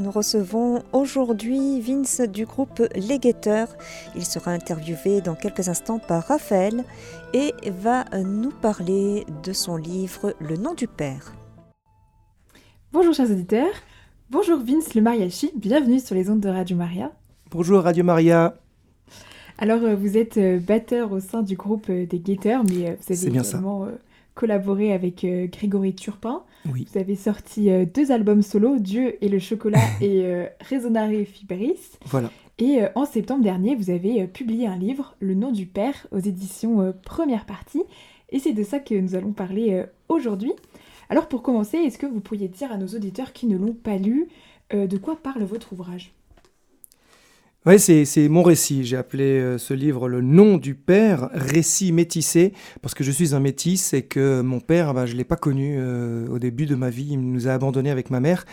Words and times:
nous 0.00 0.10
recevons 0.10 0.82
aujourd'hui 0.92 1.80
Vince 1.80 2.22
du 2.22 2.46
groupe 2.46 2.82
Les 2.94 3.18
Guetteurs. 3.18 3.68
Il 4.16 4.24
sera 4.24 4.52
interviewé 4.52 5.20
dans 5.20 5.34
quelques 5.34 5.68
instants 5.68 5.98
par 5.98 6.26
Raphaël 6.26 6.84
et 7.34 7.52
va 7.70 8.04
nous 8.24 8.50
parler 8.50 9.26
de 9.42 9.52
son 9.52 9.76
livre 9.76 10.34
Le 10.40 10.56
nom 10.56 10.74
du 10.74 10.86
Père. 10.86 11.34
Bonjour 12.92 13.14
chers 13.14 13.30
auditeurs, 13.30 13.74
bonjour 14.30 14.58
Vince 14.58 14.94
le 14.94 15.02
mariachi, 15.02 15.52
bienvenue 15.54 16.00
sur 16.00 16.14
les 16.14 16.28
ondes 16.30 16.40
de 16.40 16.48
Radio 16.48 16.76
Maria. 16.76 17.12
Bonjour 17.50 17.82
Radio 17.82 18.02
Maria. 18.02 18.56
Alors 19.58 19.82
euh, 19.82 19.94
vous 19.94 20.16
êtes 20.16 20.38
euh, 20.38 20.58
batteur 20.58 21.12
au 21.12 21.20
sein 21.20 21.42
du 21.42 21.54
groupe 21.54 21.86
euh, 21.90 22.06
des 22.06 22.18
Guetteurs, 22.18 22.64
mais 22.64 22.96
vous 22.96 23.12
avez 23.12 23.26
également 23.28 23.88
collaboré 24.34 24.92
avec 24.92 25.26
Grégory 25.52 25.94
Turpin. 25.94 26.42
Oui. 26.68 26.86
Vous 26.92 26.98
avez 26.98 27.16
sorti 27.16 27.70
deux 27.86 28.12
albums 28.12 28.42
solo, 28.42 28.78
Dieu 28.78 29.22
et 29.24 29.28
le 29.28 29.38
chocolat 29.38 29.80
et 30.00 30.46
Resonare 30.70 31.24
Fibris. 31.24 31.78
Voilà. 32.06 32.30
Et 32.58 32.80
en 32.94 33.06
septembre 33.06 33.42
dernier, 33.42 33.74
vous 33.74 33.88
avez 33.88 34.26
publié 34.26 34.66
un 34.66 34.76
livre, 34.76 35.16
Le 35.20 35.34
nom 35.34 35.50
du 35.52 35.64
Père, 35.64 36.06
aux 36.10 36.18
éditions 36.18 36.92
Première 37.02 37.46
Partie. 37.46 37.82
Et 38.28 38.38
c'est 38.38 38.52
de 38.52 38.62
ça 38.62 38.78
que 38.78 38.94
nous 38.94 39.14
allons 39.14 39.32
parler 39.32 39.84
aujourd'hui. 40.08 40.52
Alors 41.08 41.28
pour 41.28 41.42
commencer, 41.42 41.78
est-ce 41.78 41.96
que 41.96 42.06
vous 42.06 42.20
pourriez 42.20 42.48
dire 42.48 42.70
à 42.70 42.76
nos 42.76 42.88
auditeurs 42.88 43.32
qui 43.32 43.46
ne 43.46 43.56
l'ont 43.56 43.72
pas 43.72 43.96
lu 43.96 44.28
de 44.72 44.96
quoi 44.98 45.16
parle 45.16 45.44
votre 45.44 45.72
ouvrage? 45.72 46.12
Oui, 47.66 47.78
c'est 47.78 48.28
mon 48.30 48.42
récit. 48.42 48.84
J'ai 48.84 48.96
appelé 48.96 49.38
euh, 49.38 49.58
ce 49.58 49.74
livre 49.74 50.08
Le 50.08 50.22
nom 50.22 50.56
du 50.56 50.74
père, 50.74 51.28
récit 51.34 51.92
métissé, 51.92 52.54
parce 52.80 52.94
que 52.94 53.04
je 53.04 53.10
suis 53.10 53.34
un 53.34 53.40
métis 53.40 53.92
et 53.92 54.00
que 54.02 54.40
mon 54.40 54.60
père, 54.60 54.94
bah, 54.94 55.04
je 55.04 55.12
ne 55.12 55.18
l'ai 55.18 55.24
pas 55.24 55.36
connu 55.36 55.76
euh, 55.78 56.26
au 56.28 56.38
début 56.38 56.64
de 56.64 56.74
ma 56.74 56.88
vie. 56.88 57.08
Il 57.10 57.20
nous 57.20 57.48
a 57.48 57.52
abandonnés 57.52 57.90
avec 57.90 58.08
ma 58.08 58.18
mère. 58.18 58.46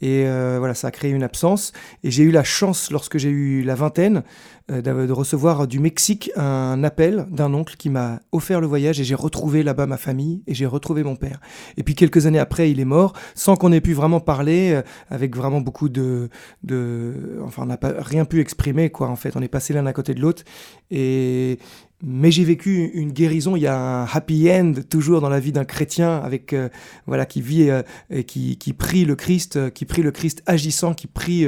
Et 0.00 0.26
euh, 0.26 0.56
voilà, 0.58 0.74
ça 0.74 0.88
a 0.88 0.90
créé 0.90 1.10
une 1.10 1.22
absence. 1.22 1.72
Et 2.02 2.10
j'ai 2.10 2.24
eu 2.24 2.30
la 2.30 2.44
chance, 2.44 2.90
lorsque 2.90 3.18
j'ai 3.18 3.30
eu 3.30 3.62
la 3.62 3.74
vingtaine, 3.74 4.22
euh, 4.70 4.80
de 4.80 5.12
recevoir 5.12 5.66
du 5.66 5.78
Mexique 5.78 6.30
un 6.36 6.82
appel 6.84 7.26
d'un 7.30 7.52
oncle 7.52 7.76
qui 7.76 7.90
m'a 7.90 8.20
offert 8.32 8.62
le 8.62 8.66
voyage 8.66 8.98
et 8.98 9.04
j'ai 9.04 9.14
retrouvé 9.14 9.62
là-bas 9.62 9.84
ma 9.84 9.98
famille 9.98 10.42
et 10.46 10.54
j'ai 10.54 10.64
retrouvé 10.64 11.02
mon 11.02 11.16
père. 11.16 11.38
Et 11.76 11.82
puis 11.82 11.94
quelques 11.94 12.24
années 12.24 12.38
après, 12.38 12.70
il 12.70 12.80
est 12.80 12.86
mort 12.86 13.12
sans 13.34 13.56
qu'on 13.56 13.72
ait 13.72 13.82
pu 13.82 13.92
vraiment 13.92 14.20
parler, 14.20 14.72
euh, 14.72 14.82
avec 15.10 15.36
vraiment 15.36 15.60
beaucoup 15.60 15.90
de, 15.90 16.30
de, 16.62 17.38
enfin, 17.44 17.64
on 17.64 17.66
n'a 17.66 17.78
rien 17.82 18.24
pu 18.24 18.40
exprimer 18.40 18.88
quoi. 18.88 19.08
En 19.08 19.16
fait, 19.16 19.36
on 19.36 19.42
est 19.42 19.48
passé 19.48 19.74
l'un 19.74 19.84
à 19.84 19.92
côté 19.92 20.14
de 20.14 20.20
l'autre 20.20 20.44
et 20.90 21.58
mais 22.04 22.30
j'ai 22.30 22.44
vécu 22.44 22.90
une 22.94 23.12
guérison. 23.12 23.56
Il 23.56 23.62
y 23.62 23.66
a 23.66 23.76
un 23.76 24.04
happy 24.04 24.50
end 24.50 24.74
toujours 24.88 25.20
dans 25.20 25.28
la 25.28 25.40
vie 25.40 25.52
d'un 25.52 25.64
chrétien 25.64 26.18
avec 26.18 26.52
euh, 26.52 26.68
voilà 27.06 27.26
qui 27.26 27.40
vit 27.40 27.70
euh, 27.70 27.82
et 28.10 28.24
qui, 28.24 28.56
qui, 28.58 28.72
prie 28.72 29.04
le 29.04 29.16
Christ, 29.16 29.56
euh, 29.56 29.70
qui 29.70 29.84
prie 29.86 30.02
le 30.02 30.10
Christ 30.10 30.42
agissant, 30.46 30.94
qui 30.94 31.06
prie 31.06 31.46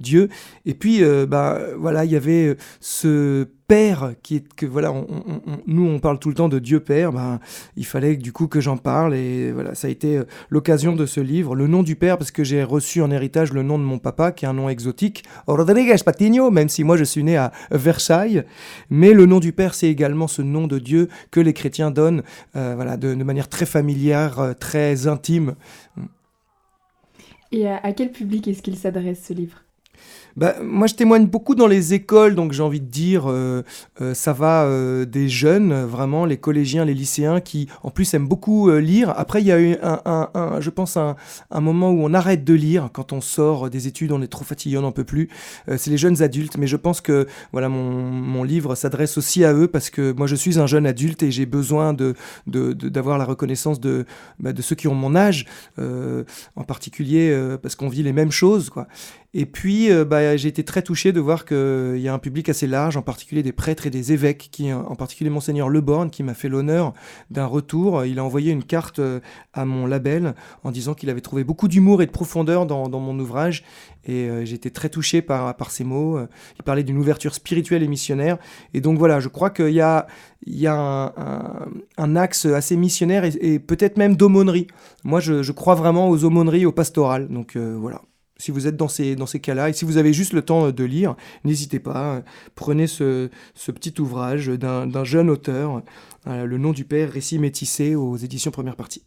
Dieu. 0.00 0.28
Et 0.64 0.74
puis 0.74 1.02
bah 1.28 1.60
voilà, 1.76 2.04
il 2.04 2.10
y 2.10 2.16
avait 2.16 2.56
ce 2.80 3.46
Père, 3.70 4.14
qui 4.24 4.34
est 4.34 4.52
que 4.54 4.66
voilà, 4.66 4.92
nous 5.68 5.86
on 5.86 6.00
parle 6.00 6.18
tout 6.18 6.28
le 6.28 6.34
temps 6.34 6.48
de 6.48 6.58
Dieu 6.58 6.80
Père, 6.80 7.12
ben, 7.12 7.38
il 7.76 7.86
fallait 7.86 8.16
du 8.16 8.32
coup 8.32 8.48
que 8.48 8.60
j'en 8.60 8.76
parle 8.76 9.14
et 9.14 9.52
voilà, 9.52 9.76
ça 9.76 9.86
a 9.86 9.90
été 9.90 10.16
euh, 10.16 10.24
l'occasion 10.48 10.96
de 10.96 11.06
ce 11.06 11.20
livre, 11.20 11.54
le 11.54 11.68
nom 11.68 11.84
du 11.84 11.94
Père 11.94 12.18
parce 12.18 12.32
que 12.32 12.42
j'ai 12.42 12.64
reçu 12.64 13.00
en 13.00 13.12
héritage 13.12 13.52
le 13.52 13.62
nom 13.62 13.78
de 13.78 13.84
mon 13.84 14.00
papa 14.00 14.32
qui 14.32 14.44
est 14.44 14.48
un 14.48 14.54
nom 14.54 14.68
exotique, 14.68 15.22
Rodriguez 15.46 15.94
Patiño, 16.04 16.50
même 16.50 16.68
si 16.68 16.82
moi 16.82 16.96
je 16.96 17.04
suis 17.04 17.22
né 17.22 17.36
à 17.36 17.52
Versailles, 17.70 18.42
mais 18.90 19.12
le 19.12 19.24
nom 19.26 19.38
du 19.38 19.52
Père 19.52 19.74
c'est 19.74 19.88
également 19.88 20.26
ce 20.26 20.42
nom 20.42 20.66
de 20.66 20.80
Dieu 20.80 21.08
que 21.30 21.38
les 21.38 21.52
chrétiens 21.52 21.92
donnent, 21.92 22.24
euh, 22.56 22.72
voilà, 22.74 22.96
de, 22.96 23.14
manière 23.14 23.48
très 23.48 23.66
familière, 23.66 24.40
euh, 24.40 24.52
très 24.52 25.06
intime. 25.06 25.54
Et 27.52 27.68
à 27.68 27.92
quel 27.92 28.10
public 28.10 28.48
est-ce 28.48 28.62
qu'il 28.62 28.76
s'adresse 28.76 29.24
ce 29.24 29.32
livre? 29.32 29.62
Bah, 30.36 30.56
moi, 30.62 30.86
je 30.86 30.94
témoigne 30.94 31.26
beaucoup 31.26 31.54
dans 31.54 31.66
les 31.66 31.94
écoles, 31.94 32.34
donc 32.34 32.52
j'ai 32.52 32.62
envie 32.62 32.80
de 32.80 32.86
dire, 32.86 33.30
euh, 33.30 33.62
euh, 34.00 34.14
ça 34.14 34.32
va 34.32 34.64
euh, 34.64 35.04
des 35.04 35.28
jeunes, 35.28 35.84
vraiment, 35.84 36.24
les 36.24 36.36
collégiens, 36.36 36.84
les 36.84 36.94
lycéens, 36.94 37.40
qui 37.40 37.68
en 37.82 37.90
plus 37.90 38.12
aiment 38.14 38.28
beaucoup 38.28 38.70
lire. 38.70 39.12
Après, 39.16 39.40
il 39.40 39.46
y 39.46 39.52
a 39.52 39.60
eu, 39.60 39.76
un, 39.82 40.60
je 40.60 40.70
pense, 40.70 40.96
un, 40.96 41.16
moment 41.60 41.90
où 41.90 42.02
on 42.02 42.14
arrête 42.14 42.44
de 42.44 42.54
lire 42.54 42.90
quand 42.92 43.12
on 43.12 43.20
sort 43.20 43.70
des 43.70 43.86
études, 43.86 44.12
on 44.12 44.22
est 44.22 44.28
trop 44.28 44.44
fatigué, 44.44 44.78
on 44.78 44.82
n'en 44.82 44.92
peut 44.92 45.04
plus. 45.04 45.28
c'est 45.76 45.90
les 45.90 45.98
jeunes 45.98 46.22
adultes, 46.22 46.56
mais 46.56 46.66
je 46.66 46.76
pense 46.76 47.00
que 47.00 47.26
voilà, 47.52 47.68
mon, 47.68 48.40
livre 48.44 48.74
s'adresse 48.74 49.18
aussi 49.18 49.44
à 49.44 49.52
eux 49.52 49.68
parce 49.68 49.90
que 49.90 50.12
moi, 50.12 50.26
je 50.26 50.34
suis 50.34 50.58
un 50.58 50.66
jeune 50.66 50.86
adulte 50.86 51.22
et 51.22 51.30
j'ai 51.30 51.44
besoin 51.44 51.92
de, 51.92 52.14
d'avoir 52.46 53.18
la 53.18 53.24
reconnaissance 53.24 53.80
de, 53.80 54.06
bah, 54.38 54.52
de 54.52 54.62
ceux 54.62 54.74
qui 54.74 54.88
ont 54.88 54.94
mon 54.94 55.14
âge, 55.14 55.46
en 55.78 56.64
particulier 56.64 57.36
parce 57.62 57.74
qu'on 57.74 57.88
vit 57.88 58.02
les 58.02 58.12
mêmes 58.12 58.32
choses, 58.32 58.70
quoi. 58.70 58.86
Et 59.32 59.46
puis, 59.46 59.92
euh, 59.92 60.04
bah, 60.04 60.36
j'ai 60.36 60.48
été 60.48 60.64
très 60.64 60.82
touché 60.82 61.12
de 61.12 61.20
voir 61.20 61.44
qu'il 61.44 62.00
y 62.00 62.08
a 62.08 62.12
un 62.12 62.18
public 62.18 62.48
assez 62.48 62.66
large, 62.66 62.96
en 62.96 63.02
particulier 63.02 63.44
des 63.44 63.52
prêtres 63.52 63.86
et 63.86 63.90
des 63.90 64.12
évêques, 64.12 64.48
qui, 64.50 64.72
en 64.72 64.96
particulier 64.96 65.30
Monseigneur 65.30 65.68
Leborne, 65.68 66.10
qui 66.10 66.24
m'a 66.24 66.34
fait 66.34 66.48
l'honneur 66.48 66.94
d'un 67.30 67.46
retour. 67.46 68.04
Il 68.04 68.18
a 68.18 68.24
envoyé 68.24 68.50
une 68.50 68.64
carte 68.64 68.98
euh, 68.98 69.20
à 69.52 69.64
mon 69.64 69.86
label 69.86 70.34
en 70.64 70.72
disant 70.72 70.94
qu'il 70.94 71.10
avait 71.10 71.20
trouvé 71.20 71.44
beaucoup 71.44 71.68
d'humour 71.68 72.02
et 72.02 72.06
de 72.06 72.10
profondeur 72.10 72.66
dans, 72.66 72.88
mon 72.88 73.16
ouvrage. 73.20 73.62
Et 74.04 74.28
euh, 74.28 74.44
été 74.44 74.72
très 74.72 74.88
touché 74.88 75.22
par, 75.22 75.56
par 75.56 75.70
ces 75.70 75.84
mots. 75.84 76.18
Il 76.58 76.64
parlait 76.64 76.82
d'une 76.82 76.98
ouverture 76.98 77.34
spirituelle 77.34 77.84
et 77.84 77.88
missionnaire. 77.88 78.36
Et 78.74 78.80
donc 78.80 78.98
voilà, 78.98 79.20
je 79.20 79.28
crois 79.28 79.50
qu'il 79.50 79.70
y 79.70 79.80
a, 79.80 80.08
il 80.44 80.58
y 80.58 80.66
a 80.66 81.14
un, 81.96 82.16
axe 82.16 82.46
assez 82.46 82.76
missionnaire 82.76 83.24
et, 83.24 83.58
peut-être 83.60 83.96
même 83.96 84.16
d'aumônerie. 84.16 84.66
Moi, 85.04 85.20
je, 85.20 85.44
je, 85.44 85.52
crois 85.52 85.76
vraiment 85.76 86.08
aux 86.08 86.24
aumôneries, 86.24 86.66
au 86.66 86.72
pastoral. 86.72 87.28
Donc 87.28 87.56
voilà 87.56 88.02
si 88.40 88.50
vous 88.50 88.66
êtes 88.66 88.76
dans 88.76 88.88
ces, 88.88 89.14
dans 89.14 89.26
ces 89.26 89.38
cas-là, 89.38 89.68
et 89.68 89.72
si 89.72 89.84
vous 89.84 89.98
avez 89.98 90.12
juste 90.12 90.32
le 90.32 90.42
temps 90.42 90.70
de 90.70 90.84
lire, 90.84 91.14
n'hésitez 91.44 91.78
pas, 91.78 92.22
prenez 92.54 92.86
ce, 92.86 93.28
petit 93.72 94.00
ouvrage 94.00 94.48
d'un 94.48 95.04
jeune 95.04 95.30
auteur, 95.30 95.82
euh, 96.26 96.44
Le 96.44 96.58
nom 96.58 96.72
du 96.72 96.84
père, 96.84 97.10
récit 97.10 97.38
métissé 97.38 97.94
aux 97.94 98.16
éditions 98.16 98.50
première 98.50 98.76
partie. 98.76 99.02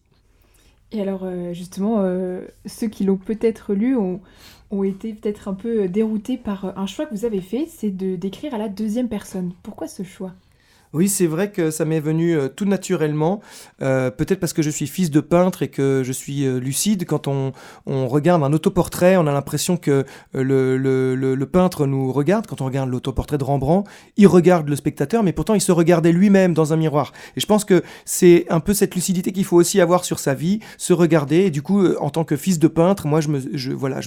Et 0.91 1.01
alors 1.01 1.21
euh, 1.23 1.53
justement, 1.53 1.97
euh, 2.01 2.45
ceux 2.65 2.87
qui 2.87 3.03
l'ont 3.03 3.17
peut-être 3.17 3.73
lu 3.73 3.97
ont, 3.97 4.21
ont 4.69 4.83
été 4.83 5.13
peut-être 5.13 5.47
un 5.47 5.53
peu 5.55 5.87
déroutés 5.87 6.37
par 6.37 6.77
un 6.77 6.85
choix 6.85 7.05
que 7.07 7.15
vous 7.15 7.25
avez 7.25 7.41
fait, 7.41 7.67
c'est 7.67 7.89
de 7.89 8.15
d'écrire 8.15 8.53
à 8.53 8.59
la 8.59 8.69
deuxième 8.69 9.09
personne. 9.09 9.53
Pourquoi 9.63 9.87
ce 9.87 10.03
choix? 10.03 10.33
Oui, 10.93 11.09
c'est 11.09 11.25
vrai 11.25 11.49
que 11.49 11.71
ça 11.71 11.85
m'est 11.85 11.99
venu 11.99 12.37
euh, 12.37 12.49
tout 12.49 12.65
naturellement, 12.65 13.41
euh, 13.81 14.11
peut-être 14.11 14.39
parce 14.39 14.53
que 14.53 14.61
je 14.61 14.69
suis 14.69 14.85
fils 14.85 15.09
de 15.09 15.21
peintre 15.21 15.63
et 15.63 15.67
que 15.67 16.03
je 16.05 16.11
suis 16.11 16.45
euh, 16.45 16.59
lucide. 16.59 17.05
Quand 17.05 17.27
on, 17.27 17.51
regarde 17.85 18.43
un 18.43 18.53
autoportrait, 18.53 19.17
on 19.17 19.25
a 19.25 19.31
l'impression 19.31 19.75
que 19.75 20.05
le, 20.33 21.45
peintre 21.51 21.87
nous 21.87 22.11
regarde. 22.11 22.45
Quand 22.45 22.61
on 22.61 22.65
regarde 22.65 22.89
l'autoportrait 22.89 23.39
de 23.39 23.43
Rembrandt, 23.43 23.89
il 24.17 24.27
regarde 24.27 24.69
le 24.69 24.75
spectateur, 24.75 25.23
mais 25.23 25.33
pourtant 25.33 25.55
il 25.55 25.61
se 25.61 25.71
regardait 25.71 26.11
lui-même 26.11 26.53
dans 26.53 26.73
un 26.73 26.75
miroir. 26.75 27.11
Et 27.35 27.39
je 27.39 27.45
pense 27.47 27.65
que 27.65 27.81
c'est 28.05 28.45
un 28.49 28.59
peu 28.59 28.73
cette 28.73 28.93
lucidité 28.93 29.31
qu'il 29.31 29.45
faut 29.45 29.57
aussi 29.57 29.81
avoir 29.81 30.05
sur 30.05 30.19
sa 30.19 30.35
vie, 30.35 30.59
se 30.77 30.93
regarder. 30.93 31.37
Et 31.37 31.49
du 31.49 31.63
coup, 31.63 31.85
en 31.95 32.09
tant 32.11 32.23
que 32.23 32.35
fils 32.35 32.59
de 32.59 32.67
peintre, 32.67 33.07
moi, 33.07 33.19
je 33.19 33.29
me, 33.29 33.73
voilà, 33.73 33.99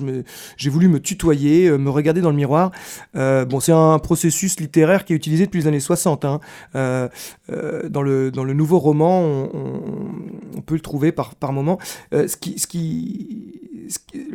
j'ai 0.57 0.71
voulu 0.71 0.89
me 0.89 1.01
tutoyer, 1.01 1.71
me 1.71 1.91
regarder 1.91 2.21
dans 2.21 2.31
le 2.31 2.37
miroir. 2.37 2.71
bon, 3.15 3.61
c'est 3.61 3.73
un 3.73 3.99
processus 3.99 4.61
littéraire 4.61 5.05
qui 5.05 5.13
est 5.13 5.17
utilisé 5.17 5.47
depuis 5.47 5.61
les 5.61 5.67
années 5.67 5.81
60. 5.81 6.25
Hein. 6.25 6.41
Euh, 6.77 7.09
euh, 7.51 7.89
dans, 7.89 8.03
le, 8.03 8.31
dans 8.31 8.45
le 8.45 8.53
nouveau 8.53 8.79
roman, 8.79 9.23
on, 9.23 10.61
peut 10.61 10.75
le 10.75 10.81
trouver 10.81 11.13
par, 11.13 11.35
par 11.35 11.53
moment. 11.53 11.79
Euh, 12.13 12.29
ce 12.29 12.37
qui, 12.37 12.59
ce 12.59 12.67
qui, 12.67 13.61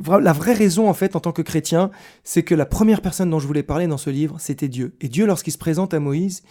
la 0.07 0.33
vraie 0.33 0.53
raison, 0.53 0.89
en 0.89 0.93
fait, 0.93 1.15
en 1.15 1.19
tant 1.19 1.31
que 1.31 1.41
chrétien, 1.41 1.91
c'est 2.23 2.43
que 2.43 2.55
la 2.55 2.65
première 2.65 3.01
personne 3.01 3.29
dont 3.29 3.39
je 3.39 3.47
voulais 3.47 3.63
parler 3.63 3.87
dans 3.87 3.97
ce 3.97 4.09
livre, 4.09 4.37
c'était 4.39 4.69
Dieu. 4.69 4.95
Et 5.01 5.07
Dieu, 5.07 5.25
lorsqu'il 5.25 5.53
se 5.53 5.57
présente 5.57 5.93
à 5.93 5.99
Moïse, 5.99 6.41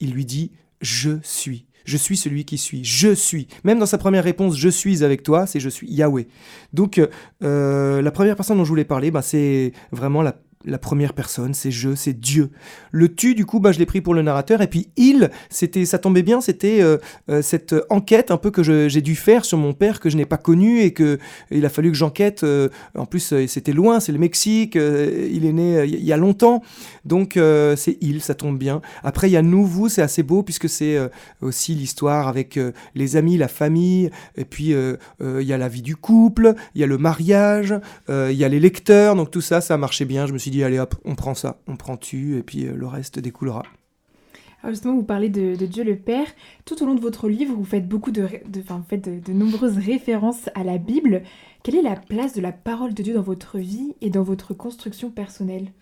il 0.00 0.12
lui 0.12 0.24
dit 0.24 0.52
Je 0.80 1.18
suis. 1.22 1.66
Je 1.84 1.96
suis 1.96 2.18
celui 2.18 2.44
qui 2.44 2.58
suis. 2.58 2.84
Je 2.84 3.14
suis. 3.14 3.48
Même 3.64 3.78
dans 3.78 3.86
sa 3.86 3.96
première 3.96 4.24
réponse, 4.24 4.58
je 4.58 4.68
suis 4.68 5.02
avec 5.02 5.22
toi, 5.22 5.46
c'est 5.46 5.60
je 5.60 5.70
suis 5.70 5.90
Yahweh. 5.90 6.28
Donc, 6.74 7.00
la 7.40 8.10
première 8.10 8.36
personne 8.36 8.58
dont 8.58 8.64
je 8.64 8.68
voulais 8.68 8.84
parler, 8.84 9.10
bah, 9.10 9.22
c'est 9.22 9.72
vraiment 9.92 10.20
la 10.20 10.36
la 10.64 10.78
première 10.78 11.12
personne, 11.12 11.54
c'est 11.54 11.70
je, 11.70 11.94
c'est 11.94 12.18
Dieu. 12.18 12.50
Le 12.90 13.14
tu, 13.14 13.34
du 13.34 13.46
coup, 13.46 13.60
bah, 13.60 13.70
je 13.72 13.78
l'ai 13.78 13.86
pris 13.86 14.00
pour 14.00 14.14
le 14.14 14.22
narrateur. 14.22 14.60
Et 14.60 14.66
puis 14.66 14.88
il, 14.96 15.30
c'était, 15.50 15.84
ça 15.84 15.98
tombait 15.98 16.22
bien, 16.22 16.40
c'était 16.40 16.80
euh, 16.82 16.98
euh, 17.30 17.42
cette 17.42 17.74
enquête 17.90 18.30
un 18.30 18.36
peu 18.36 18.50
que 18.50 18.62
j'ai 18.62 19.00
dû 19.00 19.14
faire 19.14 19.44
sur 19.44 19.58
mon 19.58 19.72
père 19.72 20.00
que 20.00 20.10
je 20.10 20.16
n'ai 20.16 20.24
pas 20.24 20.36
connu 20.36 20.80
et 20.80 20.92
que 20.92 21.18
il 21.50 21.64
a 21.64 21.68
fallu 21.68 21.90
que 21.90 21.96
j'enquête. 21.96 22.42
Euh, 22.42 22.68
en 22.96 23.06
plus, 23.06 23.34
c'était 23.46 23.72
loin, 23.72 24.00
c'est 24.00 24.12
le 24.12 24.18
Mexique. 24.18 24.74
il 24.74 25.44
est 25.44 25.52
né 25.52 25.84
il 25.84 26.04
y 26.04 26.12
a 26.12 26.16
longtemps, 26.16 26.62
donc 27.04 27.38
c'est 27.76 27.96
il, 28.00 28.20
ça 28.20 28.34
tombe 28.34 28.58
bien. 28.58 28.80
Après, 29.04 29.28
il 29.28 29.32
y 29.32 29.36
a 29.36 29.42
nous, 29.42 29.64
vous, 29.64 29.88
c'est 29.88 30.02
assez 30.02 30.22
beau 30.22 30.42
puisque 30.42 30.68
c'est 30.68 30.98
aussi 31.40 31.74
l'histoire 31.74 32.28
avec 32.28 32.58
les 32.94 33.16
amis, 33.16 33.36
la 33.36 33.48
famille. 33.48 34.10
Et 34.36 34.44
puis 34.44 34.74
il 35.20 35.42
y 35.42 35.52
a 35.52 35.58
la 35.58 35.68
vie 35.68 35.82
du 35.82 35.96
couple, 35.96 36.54
il 36.74 36.80
y 36.80 36.84
a 36.84 36.86
le 36.86 36.98
mariage, 36.98 37.74
il 38.08 38.32
y 38.32 38.44
a 38.44 38.48
les 38.48 38.60
lecteurs. 38.60 39.14
Donc 39.14 39.30
tout 39.30 39.40
ça, 39.40 39.60
ça 39.60 39.74
a 39.74 39.76
marché 39.76 40.04
bien. 40.04 40.26
Je 40.26 40.32
me 40.32 40.38
suis 40.38 40.47
dit, 40.50 40.64
allez 40.64 40.78
hop, 40.78 40.94
on 41.04 41.14
prend 41.14 41.34
ça, 41.34 41.60
on 41.66 41.76
prend 41.76 41.96
tu, 41.96 42.36
et 42.36 42.42
puis 42.42 42.66
euh, 42.66 42.74
le 42.74 42.86
reste 42.86 43.18
découlera. 43.18 43.62
Alors 44.62 44.72
justement, 44.74 44.94
vous 44.94 45.04
parlez 45.04 45.28
de, 45.28 45.54
Dieu 45.66 45.84
le 45.84 45.96
Père. 45.96 46.26
Tout 46.64 46.82
au 46.82 46.86
long 46.86 46.94
de 46.94 47.00
votre 47.00 47.28
livre, 47.28 47.54
vous 47.54 47.64
faites 47.64 47.86
beaucoup 47.86 48.10
de, 48.10 48.28
de, 48.48 49.20
de 49.20 49.32
nombreuses 49.32 49.78
références 49.78 50.50
à 50.54 50.64
la 50.64 50.78
Bible. 50.78 51.22
quelle 51.62 51.76
est 51.76 51.82
la 51.82 51.94
place 51.94 52.34
de 52.34 52.40
la 52.40 52.52
parole 52.52 52.92
de 52.92 53.02
Dieu 53.02 53.14
dans 53.14 53.22
votre 53.22 53.58
vie 53.58 53.94
et 54.00 54.10
dans 54.10 54.24
votre 54.24 54.54
construction 54.54 55.10
personnelle? 55.10 55.72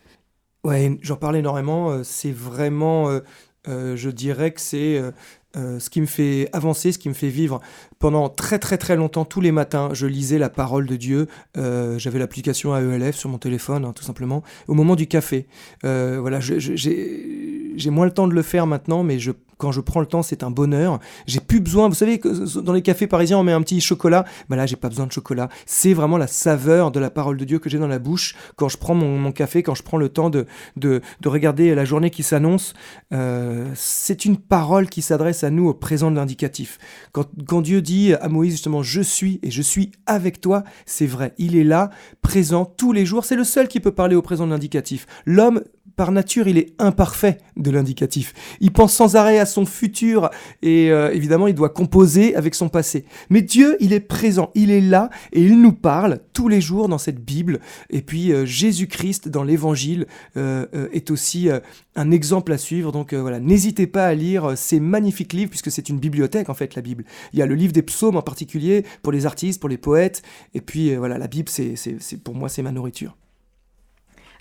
Ouais, 0.62 0.98
j'en 1.00 1.16
parle 1.16 1.36
énormément. 1.36 1.90
euh, 1.90 2.02
C'est 2.02 2.32
vraiment, 2.32 3.08
euh, 3.08 3.20
je 3.66 4.10
dirais 4.10 4.50
que 4.52 4.60
c'est 4.60 4.98
euh, 4.98 5.10
euh, 5.56 5.78
ce 5.80 5.88
qui 5.88 6.00
me 6.02 6.06
fait 6.06 6.48
avancer, 6.52 6.92
ce 6.92 6.98
qui 6.98 7.08
me 7.08 7.14
fait 7.14 7.30
vivre. 7.30 7.60
Pendant 7.98 8.28
très 8.28 8.58
très 8.58 8.76
très 8.76 8.94
longtemps, 8.94 9.24
tous 9.24 9.40
les 9.40 9.52
matins, 9.52 9.88
je 9.92 10.06
lisais 10.06 10.38
la 10.38 10.50
parole 10.50 10.86
de 10.86 10.96
Dieu. 10.96 11.28
Euh, 11.56 11.98
J'avais 11.98 12.18
l'application 12.18 12.76
AELF 12.76 13.16
sur 13.16 13.30
mon 13.30 13.38
téléphone, 13.38 13.86
hein, 13.86 13.92
tout 13.94 14.04
simplement. 14.04 14.42
Au 14.68 14.74
moment 14.74 14.96
du 14.96 15.06
café, 15.06 15.46
Euh, 15.84 16.18
voilà, 16.20 16.40
j'ai 16.40 17.90
moins 17.90 18.04
le 18.04 18.10
temps 18.10 18.28
de 18.28 18.34
le 18.34 18.42
faire 18.42 18.66
maintenant, 18.66 19.02
mais 19.02 19.18
je, 19.18 19.30
quand 19.58 19.72
je 19.72 19.80
prends 19.80 20.00
le 20.00 20.06
temps, 20.06 20.22
c'est 20.22 20.42
un 20.42 20.50
bonheur. 20.50 20.98
J'ai 21.26 21.40
plus 21.40 21.60
besoin. 21.60 21.88
Vous 21.88 21.94
savez 21.94 22.18
que 22.18 22.60
dans 22.60 22.72
les 22.72 22.82
cafés 22.82 23.06
parisiens, 23.06 23.38
on 23.38 23.42
met 23.42 23.52
un 23.52 23.62
petit 23.62 23.80
chocolat. 23.80 24.24
Bah 24.48 24.56
là, 24.56 24.66
j'ai 24.66 24.76
pas 24.76 24.88
besoin 24.88 25.06
de 25.06 25.12
chocolat. 25.12 25.48
C'est 25.64 25.94
vraiment 25.94 26.18
la 26.18 26.26
saveur 26.26 26.90
de 26.90 27.00
la 27.00 27.10
parole 27.10 27.36
de 27.36 27.44
Dieu 27.44 27.58
que 27.58 27.70
j'ai 27.70 27.78
dans 27.78 27.86
la 27.86 27.98
bouche 27.98 28.36
quand 28.56 28.68
je 28.68 28.76
prends 28.76 28.94
mon, 28.94 29.32
café, 29.32 29.62
quand 29.62 29.74
je 29.74 29.82
prends 29.82 29.98
le 29.98 30.08
temps 30.08 30.30
de, 30.30 30.46
de, 30.76 31.00
de 31.20 31.28
regarder 31.28 31.74
la 31.74 31.84
journée 31.84 32.10
qui 32.10 32.22
s'annonce. 32.22 32.74
Euh, 33.12 33.70
c'est 33.74 34.24
une 34.24 34.36
parole 34.36 34.88
qui 34.88 35.02
s'adresse 35.02 35.44
à 35.44 35.50
nous 35.50 35.68
au 35.68 35.74
présent 35.74 36.10
de 36.10 36.16
l'indicatif. 36.16 36.78
Quand, 37.12 37.26
quand 37.46 37.62
Dieu 37.62 37.82
dit 37.82 38.14
à 38.14 38.28
Moïse 38.28 38.52
justement 38.52 38.82
je 38.82 39.00
suis 39.00 39.40
et 39.42 39.50
je 39.50 39.62
suis 39.62 39.92
avec 40.06 40.40
toi, 40.40 40.64
c'est 40.84 41.06
vrai. 41.06 41.34
Il 41.38 41.56
est 41.56 41.64
là, 41.64 41.90
présent 42.22 42.64
tous 42.64 42.92
les 42.92 43.06
jours. 43.06 43.24
C'est 43.24 43.36
le 43.36 43.44
seul 43.44 43.68
qui 43.68 43.80
peut 43.80 43.92
parler 43.92 44.16
au 44.16 44.22
présent 44.22 44.46
de 44.46 44.52
l'indicatif. 44.52 45.06
L'homme 45.24 45.62
par 45.96 46.12
nature, 46.12 46.46
il 46.46 46.58
est 46.58 46.74
imparfait 46.78 47.38
de 47.56 47.70
l'indicatif. 47.70 48.34
Il 48.60 48.72
pense 48.72 48.92
sans 48.92 49.16
arrêt 49.16 49.38
à 49.38 49.46
son 49.46 49.64
futur 49.66 50.30
et 50.62 50.90
euh, 50.90 51.10
évidemment, 51.12 51.46
il 51.46 51.54
doit 51.54 51.70
composer 51.70 52.36
avec 52.36 52.54
son 52.54 52.68
passé. 52.68 53.06
Mais 53.30 53.42
Dieu, 53.42 53.76
il 53.80 53.92
est 53.92 54.00
présent, 54.00 54.50
il 54.54 54.70
est 54.70 54.80
là 54.82 55.08
et 55.32 55.42
il 55.42 55.60
nous 55.60 55.72
parle 55.72 56.20
tous 56.32 56.48
les 56.48 56.60
jours 56.60 56.88
dans 56.88 56.98
cette 56.98 57.24
Bible. 57.24 57.60
Et 57.90 58.02
puis 58.02 58.32
euh, 58.32 58.44
Jésus-Christ 58.44 59.28
dans 59.28 59.42
l'Évangile 59.42 60.06
euh, 60.36 60.66
euh, 60.74 60.88
est 60.92 61.10
aussi 61.10 61.48
euh, 61.48 61.60
un 61.96 62.10
exemple 62.10 62.52
à 62.52 62.58
suivre. 62.58 62.92
Donc 62.92 63.12
euh, 63.12 63.20
voilà, 63.20 63.40
n'hésitez 63.40 63.86
pas 63.86 64.06
à 64.06 64.14
lire 64.14 64.52
ces 64.56 64.80
magnifiques 64.80 65.32
livres 65.32 65.50
puisque 65.50 65.70
c'est 65.70 65.88
une 65.88 65.98
bibliothèque 65.98 66.50
en 66.50 66.54
fait 66.54 66.74
la 66.74 66.82
Bible. 66.82 67.04
Il 67.32 67.38
y 67.38 67.42
a 67.42 67.46
le 67.46 67.54
livre 67.54 67.72
des 67.72 67.82
psaumes 67.82 68.16
en 68.16 68.22
particulier 68.22 68.84
pour 69.02 69.12
les 69.12 69.24
artistes, 69.24 69.60
pour 69.60 69.70
les 69.70 69.78
poètes. 69.78 70.22
Et 70.54 70.60
puis 70.60 70.94
voilà, 70.94 71.16
la 71.18 71.26
Bible, 71.26 71.48
c'est- 71.48 71.74
pour 72.22 72.34
moi, 72.34 72.48
c'est 72.48 72.62
ma 72.62 72.72
nourriture. 72.72 73.16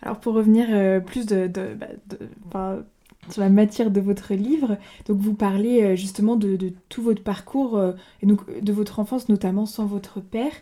Alors 0.02 0.20
pour 0.20 0.34
revenir 0.34 0.68
euh, 0.70 1.00
plus 1.00 1.26
de, 1.26 1.50
bah, 2.52 2.78
sur 3.30 3.42
la 3.42 3.50
matière 3.50 3.90
de 3.92 4.02
votre 4.02 4.34
livre, 4.34 4.78
donc 5.08 5.18
vous 5.18 5.34
parlez 5.34 5.84
euh, 5.84 5.96
justement 5.96 6.36
de, 6.36 6.56
de 6.56 6.74
tout 6.90 7.02
votre 7.02 7.24
parcours 7.24 7.78
euh, 7.78 7.94
et 8.22 8.28
donc 8.28 8.42
de 8.62 8.72
votre 8.74 9.00
enfance 9.00 9.30
notamment 9.30 9.66
sans 9.66 9.86
votre 9.86 10.22
père. 10.22 10.54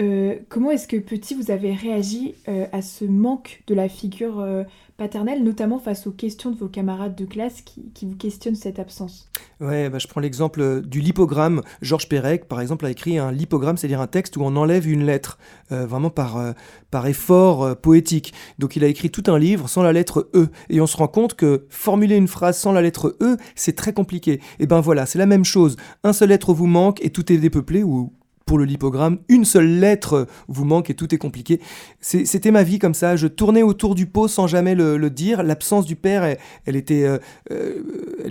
Euh, 0.00 0.36
comment 0.48 0.70
est-ce 0.70 0.88
que 0.88 0.96
petit 0.96 1.34
vous 1.34 1.50
avez 1.50 1.74
réagi 1.74 2.34
euh, 2.48 2.66
à 2.72 2.80
ce 2.80 3.04
manque 3.04 3.62
de 3.66 3.74
la 3.74 3.90
figure 3.90 4.40
euh, 4.40 4.64
paternelle, 4.96 5.44
notamment 5.44 5.78
face 5.78 6.06
aux 6.06 6.12
questions 6.12 6.50
de 6.50 6.56
vos 6.56 6.68
camarades 6.68 7.14
de 7.14 7.26
classe 7.26 7.60
qui, 7.60 7.90
qui 7.92 8.06
vous 8.06 8.16
questionnent 8.16 8.54
cette 8.54 8.78
absence? 8.78 9.28
Ouais, 9.60 9.90
bah, 9.90 9.98
je 9.98 10.06
prends 10.06 10.22
l'exemple 10.22 10.80
du 10.80 11.00
lipogramme. 11.00 11.60
Georges 11.82 12.08
Perec, 12.08 12.46
par 12.48 12.62
exemple, 12.62 12.86
a 12.86 12.90
écrit 12.90 13.18
un 13.18 13.30
lipogramme, 13.30 13.76
c'est-à-dire 13.76 14.00
un 14.00 14.06
texte 14.06 14.38
où 14.38 14.42
on 14.42 14.56
enlève 14.56 14.88
une 14.88 15.04
lettre, 15.04 15.38
vraiment 15.70 16.10
par, 16.10 16.54
par 16.90 17.06
effort 17.06 17.76
poétique. 17.76 18.32
Donc 18.58 18.76
il 18.76 18.84
a 18.84 18.88
écrit 18.88 19.10
tout 19.10 19.24
un 19.26 19.38
livre 19.38 19.68
sans 19.68 19.82
la 19.82 19.92
lettre 19.92 20.28
E. 20.34 20.48
Et 20.68 20.80
on 20.80 20.86
se 20.86 20.96
rend 20.96 21.08
compte 21.08 21.34
que 21.34 21.66
formuler 21.68 22.16
une 22.16 22.28
phrase 22.28 22.58
sans 22.58 22.72
la 22.72 22.82
lettre 22.82 23.16
E, 23.20 23.36
c'est 23.54 23.76
très 23.76 23.92
compliqué. 23.92 24.40
Et 24.58 24.66
ben 24.66 24.80
voilà, 24.80 25.06
c'est 25.06 25.18
la 25.18 25.26
même 25.26 25.44
chose. 25.44 25.76
Un 26.02 26.12
seul 26.12 26.30
lettre 26.30 26.52
vous 26.52 26.66
manque 26.66 27.04
et 27.04 27.10
tout 27.10 27.32
est 27.32 27.38
dépeuplé, 27.38 27.82
ou 27.82 28.12
pour 28.46 28.58
le 28.58 28.64
lipogramme, 28.64 29.18
une 29.28 29.44
seule 29.44 29.78
lettre 29.78 30.26
vous 30.48 30.64
manque 30.64 30.90
et 30.90 30.94
tout 30.94 31.14
est 31.14 31.18
compliqué. 31.18 31.60
C'était 32.00 32.50
ma 32.50 32.62
vie 32.62 32.78
comme 32.78 32.94
ça. 32.94 33.16
Je 33.16 33.26
tournais 33.26 33.62
autour 33.62 33.94
du 33.94 34.06
pot 34.06 34.28
sans 34.28 34.46
jamais 34.46 34.74
le, 34.74 35.10
dire. 35.10 35.42
L'absence 35.42 35.86
du 35.86 35.96
père, 35.96 36.24
elle, 36.24 36.38
elle 36.64 36.76
était, 36.76 37.04
euh, 37.04 37.18
euh, 37.50 37.82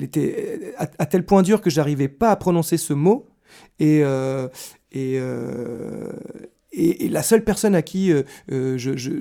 était 0.02 0.74
à, 0.78 1.06
tel 1.06 1.26
point 1.26 1.44
dur 1.44 1.62
que 1.62 1.70
j'arrivais 1.70 2.08
pas 2.08 2.32
à 2.32 2.36
prononcer 2.36 2.78
ce 2.78 2.94
mot. 2.94 3.28
Et, 3.80 4.02
euh, 4.04 4.48
euh, 4.96 6.12
et, 6.72 7.10
la 7.10 7.24
seule 7.24 7.44
personne 7.44 7.76
à 7.76 7.82
qui 7.82 8.12
euh, 8.12 8.24
euh, 8.52 8.78
je- 8.78 8.96
je- 8.98 9.12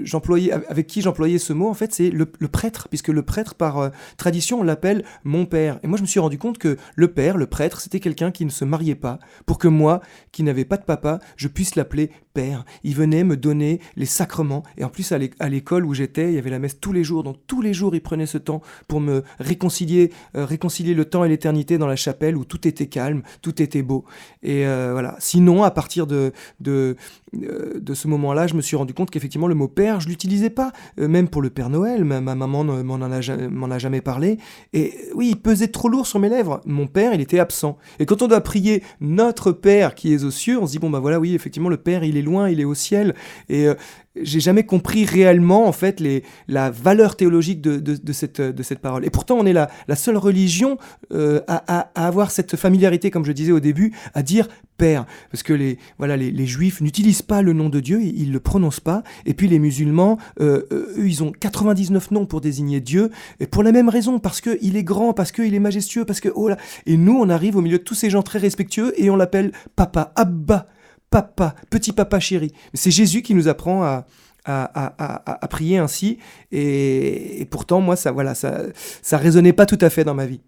avec 0.68 0.86
qui 0.86 1.00
j'employais 1.02 1.38
ce 1.38 1.52
mot, 1.52 1.68
en 1.68 1.74
fait, 1.74 1.92
c'est 1.92 2.10
le, 2.10 2.30
le 2.38 2.48
prêtre, 2.48 2.88
puisque 2.88 3.08
le 3.08 3.22
prêtre, 3.22 3.54
par 3.54 3.78
euh, 3.78 3.88
tradition, 4.16 4.60
on 4.60 4.62
l'appelle 4.62 5.04
mon 5.24 5.46
père. 5.46 5.80
Et 5.82 5.86
moi, 5.86 5.96
je 5.96 6.02
me 6.02 6.06
suis 6.06 6.20
rendu 6.20 6.38
compte 6.38 6.58
que 6.58 6.76
le 6.94 7.08
père, 7.08 7.36
le 7.36 7.46
prêtre, 7.46 7.80
c'était 7.80 8.00
quelqu'un 8.00 8.30
qui 8.30 8.44
ne 8.44 8.50
se 8.50 8.64
mariait 8.64 8.94
pas, 8.94 9.18
pour 9.46 9.58
que 9.58 9.68
moi, 9.68 10.00
qui 10.32 10.42
n'avais 10.42 10.64
pas 10.64 10.76
de 10.76 10.84
papa, 10.84 11.18
je 11.36 11.48
puisse 11.48 11.74
l'appeler 11.76 12.10
père. 12.32 12.64
Il 12.84 12.94
venait 12.94 13.24
me 13.24 13.36
donner 13.36 13.80
les 13.96 14.06
sacrements. 14.06 14.62
Et 14.78 14.84
en 14.84 14.88
plus, 14.88 15.10
à 15.12 15.18
l'é- 15.18 15.32
à 15.40 15.48
l'école 15.48 15.84
où 15.84 15.94
j'étais, 15.94 16.28
il 16.30 16.34
y 16.34 16.38
avait 16.38 16.50
la 16.50 16.60
messe 16.60 16.78
tous 16.80 16.92
les 16.92 17.02
jours. 17.02 17.24
Donc 17.24 17.36
tous 17.48 17.60
les 17.62 17.74
jours, 17.74 17.94
il 17.94 18.00
prenait 18.00 18.26
ce 18.26 18.38
temps 18.38 18.62
pour 18.86 19.00
me 19.00 19.22
réconcilier, 19.40 20.12
euh, 20.36 20.44
réconcilier 20.44 20.94
le 20.94 21.04
temps 21.04 21.24
et 21.24 21.28
l'éternité 21.28 21.78
dans 21.78 21.88
la 21.88 21.96
chapelle 21.96 22.36
où 22.36 22.44
tout 22.44 22.68
était 22.68 22.86
calme, 22.86 23.22
tout 23.42 23.60
était 23.60 23.82
beau. 23.82 24.04
Et 24.44 24.64
voilà. 24.64 25.16
Sinon, 25.18 25.64
à 25.64 25.70
partir 25.70 26.06
de, 26.06 26.32
de, 26.60 26.96
de 27.40 27.94
ce 27.94 28.08
moment-là, 28.08 28.46
je 28.46 28.54
me 28.54 28.62
suis 28.62 28.76
rendu 28.76 28.94
compte 28.94 29.10
qu'effectivement, 29.10 29.48
le 29.48 29.54
mot 29.54 29.68
père, 29.68 30.00
je 30.00 30.08
l'utilisais 30.08 30.50
pas. 30.50 30.72
Euh, 30.98 31.08
même 31.08 31.28
pour 31.28 31.42
le 31.42 31.50
Père 31.50 31.70
Noël, 31.70 32.04
ma, 32.04 32.20
ma 32.20 32.34
maman 32.34 32.64
m'en 32.64 32.94
en 32.94 33.70
a, 33.70 33.78
jamais 33.78 34.00
parlé. 34.00 34.38
Et 34.72 34.94
oui, 35.14 35.28
il 35.30 35.36
pesait 35.36 35.68
trop 35.68 35.88
lourd 35.88 36.06
sur 36.06 36.18
mes 36.18 36.28
lèvres. 36.28 36.60
Mon 36.66 36.86
père, 36.86 37.14
il 37.14 37.20
était 37.20 37.38
absent. 37.38 37.78
Et 37.98 38.06
quand 38.06 38.22
on 38.22 38.28
doit 38.28 38.40
prier 38.40 38.82
notre 39.00 39.52
Père 39.52 39.94
qui 39.94 40.12
est 40.12 40.24
aux 40.24 40.30
cieux, 40.30 40.58
on 40.58 40.66
se 40.66 40.72
dit, 40.72 40.78
bon, 40.78 40.90
bah 40.90 41.00
voilà, 41.00 41.18
oui, 41.18 41.34
effectivement, 41.34 41.68
le 41.68 41.76
Père, 41.76 42.04
il 42.04 42.16
est 42.16 42.22
loin, 42.22 42.48
il 42.48 42.60
est 42.60 42.64
au 42.64 42.74
ciel. 42.74 43.14
Et 43.48 43.66
euh, 43.66 43.74
j'ai 44.20 44.40
jamais 44.40 44.64
compris 44.64 45.04
réellement, 45.04 45.66
en 45.66 45.72
fait, 45.72 46.02
la 46.48 46.70
valeur 46.70 47.16
théologique 47.16 47.60
de, 47.60 48.12
cette, 48.12 48.78
parole. 48.80 49.04
Et 49.04 49.10
pourtant, 49.10 49.36
on 49.38 49.46
est 49.46 49.52
la, 49.52 49.70
la 49.88 49.96
seule 49.96 50.16
religion 50.16 50.78
euh, 51.12 51.40
à- 51.46 51.62
à 51.68 52.06
avoir 52.06 52.30
cette 52.30 52.56
familiarité, 52.56 53.10
comme 53.10 53.24
je 53.24 53.32
disais 53.32 53.52
au 53.52 53.60
début, 53.60 53.94
à 54.14 54.22
dire 54.22 54.48
Père. 54.80 55.04
Parce 55.30 55.42
que 55.42 55.52
les, 55.52 55.76
voilà, 55.98 56.16
les, 56.16 56.46
Juifs 56.46 56.80
n'utilisent 56.80 57.20
pas 57.20 57.42
le 57.42 57.52
nom 57.52 57.68
de 57.68 57.80
Dieu, 57.80 58.00
ils 58.02 58.28
ne 58.28 58.32
le 58.32 58.40
prononcent 58.40 58.80
pas. 58.80 59.02
Et 59.26 59.34
puis 59.34 59.46
les 59.46 59.58
musulmans, 59.58 60.16
euh, 60.40 60.62
euh, 60.72 60.94
eux, 60.96 61.06
ils 61.06 61.22
ont 61.22 61.32
99 61.32 62.10
noms 62.12 62.24
pour 62.24 62.40
désigner 62.40 62.80
Dieu, 62.80 63.10
et 63.40 63.46
pour 63.46 63.62
la 63.62 63.72
même 63.72 63.90
raison, 63.90 64.18
parce 64.18 64.40
qu'il 64.40 64.76
est 64.76 64.82
grand, 64.84 65.12
parce 65.12 65.32
qu'il 65.32 65.54
est 65.54 65.58
majestueux, 65.60 66.06
parce 66.06 66.20
que, 66.20 66.30
oh 66.34 66.48
là. 66.48 66.56
Et 66.86 66.96
nous, 66.96 67.16
on 67.20 67.28
arrive 67.28 67.56
au 67.56 67.60
milieu 67.60 67.76
de 67.78 67.82
tous 67.84 67.94
ces 67.94 68.08
gens 68.08 68.22
très 68.22 68.38
respectueux, 68.38 68.94
et 68.96 69.10
on 69.10 69.16
l'appelle 69.16 69.52
Papa, 69.76 70.12
Abba, 70.16 70.66
Papa, 71.10 71.54
petit 71.68 71.92
papa 71.92 72.18
chéri. 72.20 72.52
C'est 72.72 72.90
Jésus 72.90 73.20
qui 73.20 73.34
nous 73.34 73.48
apprend 73.48 73.82
à, 73.82 74.06
à, 74.46 74.62
à- 74.64 75.44
à- 75.44 75.48
prier 75.48 75.76
ainsi. 75.78 76.18
Et, 76.52 77.40
et 77.42 77.44
pourtant, 77.44 77.80
moi, 77.80 77.96
ça, 77.96 78.12
voilà, 78.12 78.34
ça, 78.34 78.62
ça 79.02 79.18
résonnait 79.18 79.52
pas 79.52 79.66
tout 79.66 79.78
à 79.82 79.90
fait 79.90 80.04
dans 80.04 80.14
ma 80.14 80.26
vie. 80.26 80.40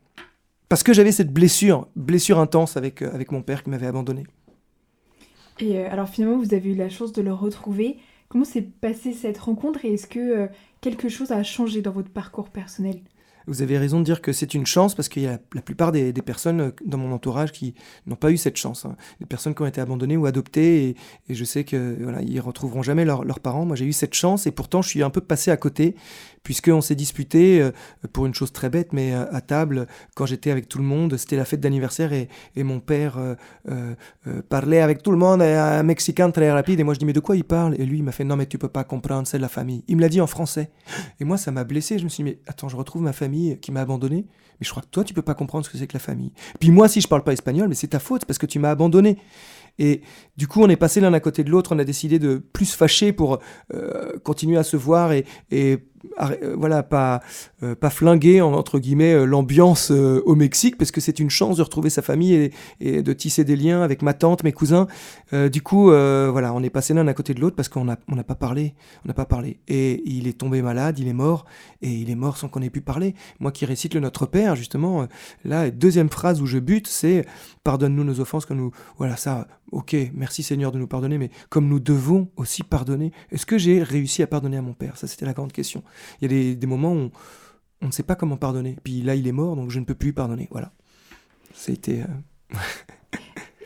Parce 0.73 0.85
que 0.85 0.95
j'avais 0.95 1.13
cette 1.13 1.31
blessure, 1.31 1.87
blessure 1.97 2.39
intense 2.39 2.79
avec, 2.79 3.03
euh, 3.03 3.13
avec 3.13 3.31
mon 3.31 3.43
père 3.43 3.63
qui 3.63 3.69
m'avait 3.69 3.87
abandonné. 3.87 4.25
Et 5.61 5.77
euh, 5.77 5.91
alors 5.91 6.09
finalement, 6.09 6.39
vous 6.39 6.55
avez 6.55 6.71
eu 6.71 6.75
la 6.75 6.89
chance 6.89 7.13
de 7.13 7.21
le 7.21 7.31
retrouver. 7.31 7.99
Comment 8.31 8.47
s'est 8.47 8.63
passée 8.63 9.13
cette 9.13 9.37
rencontre 9.37 9.85
et 9.85 9.93
est-ce 9.93 10.07
que 10.07 10.19
euh, 10.19 10.47
quelque 10.81 11.11
chose 11.11 11.31
a 11.31 11.43
changé 11.43 11.83
dans 11.83 11.91
votre 11.91 12.09
parcours 12.09 12.49
personnel? 12.49 13.03
Vous 13.47 13.61
avez 13.61 13.77
raison 13.77 13.99
de 13.99 14.05
dire 14.05 14.23
que 14.23 14.33
c'est 14.33 14.55
une 14.55 14.65
chance 14.65 14.95
parce 14.95 15.09
qu'il 15.11 15.25
y 15.25 15.27
a 15.27 15.41
la 15.53 15.63
plupart 15.63 15.93
des, 15.93 16.13
des 16.13 16.23
personnes 16.23 16.73
dans 16.87 16.97
mon 16.97 17.13
entourage 17.13 17.53
qui 17.53 17.75
n'ont 18.07 18.17
pas 18.17 18.31
eu 18.31 18.37
cette 18.37 18.57
chance. 18.57 18.87
hein. 18.87 18.97
Des 19.21 19.27
personnes 19.27 19.55
qui 19.55 19.61
ont 19.61 19.67
été 19.67 19.81
abandonnées 19.81 20.17
ou 20.17 20.25
adoptées 20.27 20.85
et, 20.91 20.97
et 21.29 21.35
je 21.35 21.45
sais 21.45 21.65
que 21.65 21.99
voilà, 22.01 22.23
ils 22.23 22.41
retrouveront 22.41 22.83
jamais 22.83 23.05
leurs 23.05 23.25
leurs 23.25 23.41
parents. 23.41 23.67
Moi, 23.67 23.77
j'ai 23.77 23.85
eu 23.85 23.93
cette 23.93 24.15
chance 24.15 24.47
et 24.47 24.53
pourtant, 24.53 24.81
je 24.81 24.89
suis 24.89 25.03
un 25.03 25.11
peu 25.11 25.21
passé 25.21 25.51
à 25.51 25.59
côté 25.59 25.97
puisqu'on 26.43 26.81
s'est 26.81 26.95
disputé 26.95 27.61
euh, 27.61 27.71
pour 28.13 28.27
une 28.27 28.35
chose 28.35 28.53
très 28.53 28.71
bête, 28.71 28.93
mais 28.93 29.15
euh, 29.15 29.25
à 29.33 29.41
table, 29.41 29.87
quand 30.15 30.27
j'étais 30.27 30.51
avec 30.51 30.69
tout 30.69 30.79
le 30.79 30.85
monde, 30.85 31.17
c'était 31.17 31.37
la 31.37 31.45
fête 31.45 31.61
d'anniversaire 31.61 32.13
et, 32.13 32.29
et 32.57 32.65
mon 32.65 32.81
père 32.81 33.19
euh, 33.19 33.35
euh, 33.71 33.95
euh, 34.27 34.43
parlait 34.49 34.81
avec 34.81 35.03
tout 35.03 35.11
le 35.11 35.17
monde, 35.17 35.43
un 35.43 35.83
mexicain 35.83 36.31
très 36.31 36.51
rapide, 36.51 36.81
et 36.81 36.85
moi 36.85 36.95
je 36.95 36.99
dis 36.99 37.05
mais 37.05 37.13
de 37.13 37.21
quoi 37.21 37.37
il 37.37 37.45
parle? 37.45 37.75
Et 37.81 37.85
lui 37.85 37.99
il 37.99 38.05
m'a 38.05 38.13
fait 38.13 38.25
non 38.25 38.37
mais 38.37 38.47
tu 38.47 38.59
peux 38.59 38.69
pas 38.69 38.85
comprendre, 38.85 39.27
c'est 39.27 39.39
la 39.39 39.49
famille. 39.49 39.85
Il 39.89 39.97
me 39.97 40.01
l'a 40.01 40.09
dit 40.09 40.21
en 40.21 40.27
français. 40.27 40.71
Et 41.21 41.25
moi 41.25 41.37
ça 41.37 41.51
m'a 41.51 41.65
blessé, 41.65 41.99
je 41.99 42.05
me 42.05 42.09
suis 42.09 42.25
dit 42.25 42.31
mais 42.31 42.39
attends, 42.47 42.69
je 42.69 42.77
retrouve 42.77 43.03
ma 43.03 43.13
famille 43.13 43.59
qui 43.61 43.73
m'a 43.73 43.81
abandonné, 43.81 44.27
mais 44.61 44.65
je 44.67 44.71
crois 44.71 44.83
que 44.83 44.89
toi 44.89 45.05
tu 45.05 45.15
peux 45.15 45.23
pas 45.23 45.35
comprendre 45.35 45.65
ce 45.65 45.71
que 45.71 45.79
c'est 45.79 45.87
que 45.87 45.95
la 45.95 46.01
famille. 46.01 46.33
Puis 46.61 46.71
moi 46.71 46.89
si 46.89 47.01
je 47.01 47.09
parle 47.09 47.23
pas 47.25 47.33
espagnol, 47.33 47.69
mais 47.69 47.75
c'est 47.75 47.89
ta 47.89 47.99
faute 47.99 48.25
parce 48.25 48.39
que 48.39 48.47
tu 48.47 48.59
m'as 48.59 48.71
abandonné. 48.71 49.19
Et 49.79 50.03
du 50.37 50.49
coup, 50.49 50.61
on 50.63 50.69
est 50.69 50.77
passé 50.77 51.01
l'un 51.01 51.15
à 51.15 51.21
côté 51.21 51.45
de 51.45 51.51
l'autre. 51.51 51.75
On 51.75 51.79
a 51.79 51.85
décidé 51.85 52.19
de 52.19 52.37
plus 52.37 52.75
fâcher 52.75 53.13
pour 53.13 53.39
euh, 53.73 54.19
continuer 54.23 54.59
à 54.59 54.65
se 54.65 54.77
voir 54.77 55.13
et, 55.13 55.25
et 55.51 55.79
voilà, 56.57 56.83
pas, 56.83 57.21
pas 57.81 57.91
flinguer, 57.91 58.41
entre 58.41 58.79
guillemets, 58.79 59.27
l'ambiance 59.27 59.91
au 59.91 60.35
Mexique, 60.35 60.77
parce 60.77 60.91
que 60.91 61.01
c'est 61.01 61.19
une 61.19 61.31
chance 61.31 61.57
de 61.57 61.63
retrouver 61.63 61.91
sa 61.91 62.03
famille 62.03 62.51
et, 62.81 63.03
de 63.03 63.13
tisser 63.13 63.45
des 63.45 63.57
liens 63.57 63.83
avec 63.83 64.03
ma 64.03 64.15
tante, 64.15 64.45
mes 64.45 64.53
cousins. 64.53 64.87
du 65.33 65.63
coup, 65.63 65.87
voilà, 65.87 66.53
on 66.55 66.63
est 66.63 66.71
passé 66.71 66.95
l'un 66.95 67.07
à 67.07 67.15
côté 67.15 67.35
de 67.35 67.41
l'autre 67.41 67.57
parce 67.57 67.69
qu'on 67.69 67.85
n'a 67.85 67.99
on 68.09 68.17
pas 68.23 68.35
parlé, 68.35 68.75
on 69.05 69.09
n'a 69.09 69.15
pas 69.15 69.25
parlé. 69.25 69.61
Et 69.69 70.03
il 70.07 70.27
est 70.27 70.39
tombé 70.39 70.63
malade, 70.63 70.99
il 70.99 71.09
est 71.09 71.13
mort, 71.13 71.45
et 71.81 71.91
il 71.91 72.11
est 72.11 72.15
mort 72.15 72.37
sans 72.37 72.49
qu'on 72.49 72.63
ait 72.63 72.71
pu 72.71 72.81
parler. 72.81 73.15
Moi 73.41 73.53
qui 73.53 73.65
récite 73.65 73.95
le 73.95 74.01
Notre 74.01 74.27
Père, 74.27 74.57
justement, 74.57 75.07
là, 75.45 75.71
deuxième 75.71 76.11
phrase 76.11 76.41
où 76.41 76.47
je 76.47 76.59
bute, 76.59 76.87
c'est 76.87 77.27
pardonne-nous 77.65 78.05
nos 78.05 78.21
offenses 78.21 78.47
comme 78.47 78.59
nous. 78.59 78.73
Voilà, 78.99 79.17
ça, 79.17 79.47
ok, 79.71 79.97
merci 80.15 80.43
Seigneur 80.43 80.73
de 80.73 80.79
nous 80.79 80.87
pardonner, 80.87 81.19
mais 81.19 81.31
comme 81.49 81.69
nous 81.69 81.81
devons 81.81 82.29
aussi 82.37 82.63
pardonner. 82.63 83.13
Est-ce 83.31 83.47
que 83.47 83.59
j'ai 83.59 83.83
réussi 83.83 84.23
à 84.23 84.27
pardonner 84.27 84.57
à 84.57 84.63
mon 84.63 84.75
Père? 84.75 84.97
Ça, 84.97 85.07
c'était 85.07 85.27
la 85.27 85.33
grande 85.33 85.53
question. 85.53 85.83
Il 86.21 86.33
y 86.33 86.53
a 86.53 86.55
des, 86.55 86.67
moments 86.67 86.93
où 86.93 87.11
on, 87.81 87.87
ne 87.87 87.93
sait 87.93 88.03
pas 88.03 88.15
comment 88.15 88.37
pardonner. 88.37 88.77
Puis 88.83 89.03
là, 89.03 89.15
il 89.15 89.27
est 89.27 89.33
mort, 89.33 89.57
donc 89.57 89.71
je 89.71 89.81
ne 89.81 89.85
peux 89.85 89.95
plus 89.95 90.13
pardonner. 90.13 90.49
Voilà. 90.51 90.73
C'était. 91.55 92.03
Euh, 92.03 92.57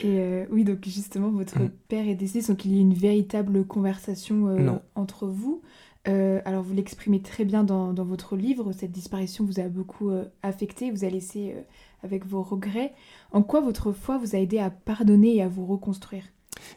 Et 0.00 0.20
euh, 0.20 0.44
oui, 0.50 0.64
donc 0.64 0.84
justement, 0.84 1.30
votre 1.30 1.58
mm. 1.58 1.70
père 1.88 2.06
est 2.06 2.14
décédé, 2.14 2.46
donc 2.46 2.64
il 2.66 2.74
y 2.74 2.78
a 2.78 2.80
une 2.80 2.92
véritable 2.92 3.64
conversation 3.64 4.48
euh, 4.48 4.72
entre 4.94 5.26
vous. 5.26 5.62
alors 6.04 6.62
vous 6.62 6.74
l'exprimez 6.74 7.22
très 7.22 7.46
bien 7.46 7.64
dans, 7.64 7.94
dans, 7.94 8.04
votre 8.04 8.36
livre, 8.36 8.72
cette 8.72 8.92
disparition 8.92 9.44
vous 9.44 9.58
a 9.58 9.68
beaucoup 9.68 10.10
affecté, 10.42 10.90
vous 10.90 11.06
a 11.06 11.08
laissé 11.08 11.54
avec 12.02 12.26
vos 12.26 12.42
regrets. 12.42 12.92
En 13.32 13.42
quoi 13.42 13.62
votre 13.62 13.90
foi 13.90 14.18
vous 14.18 14.36
a 14.36 14.38
aidé 14.38 14.58
à 14.58 14.68
pardonner 14.68 15.36
et 15.36 15.42
à 15.42 15.48
vous 15.48 15.64
reconstruire? 15.64 16.24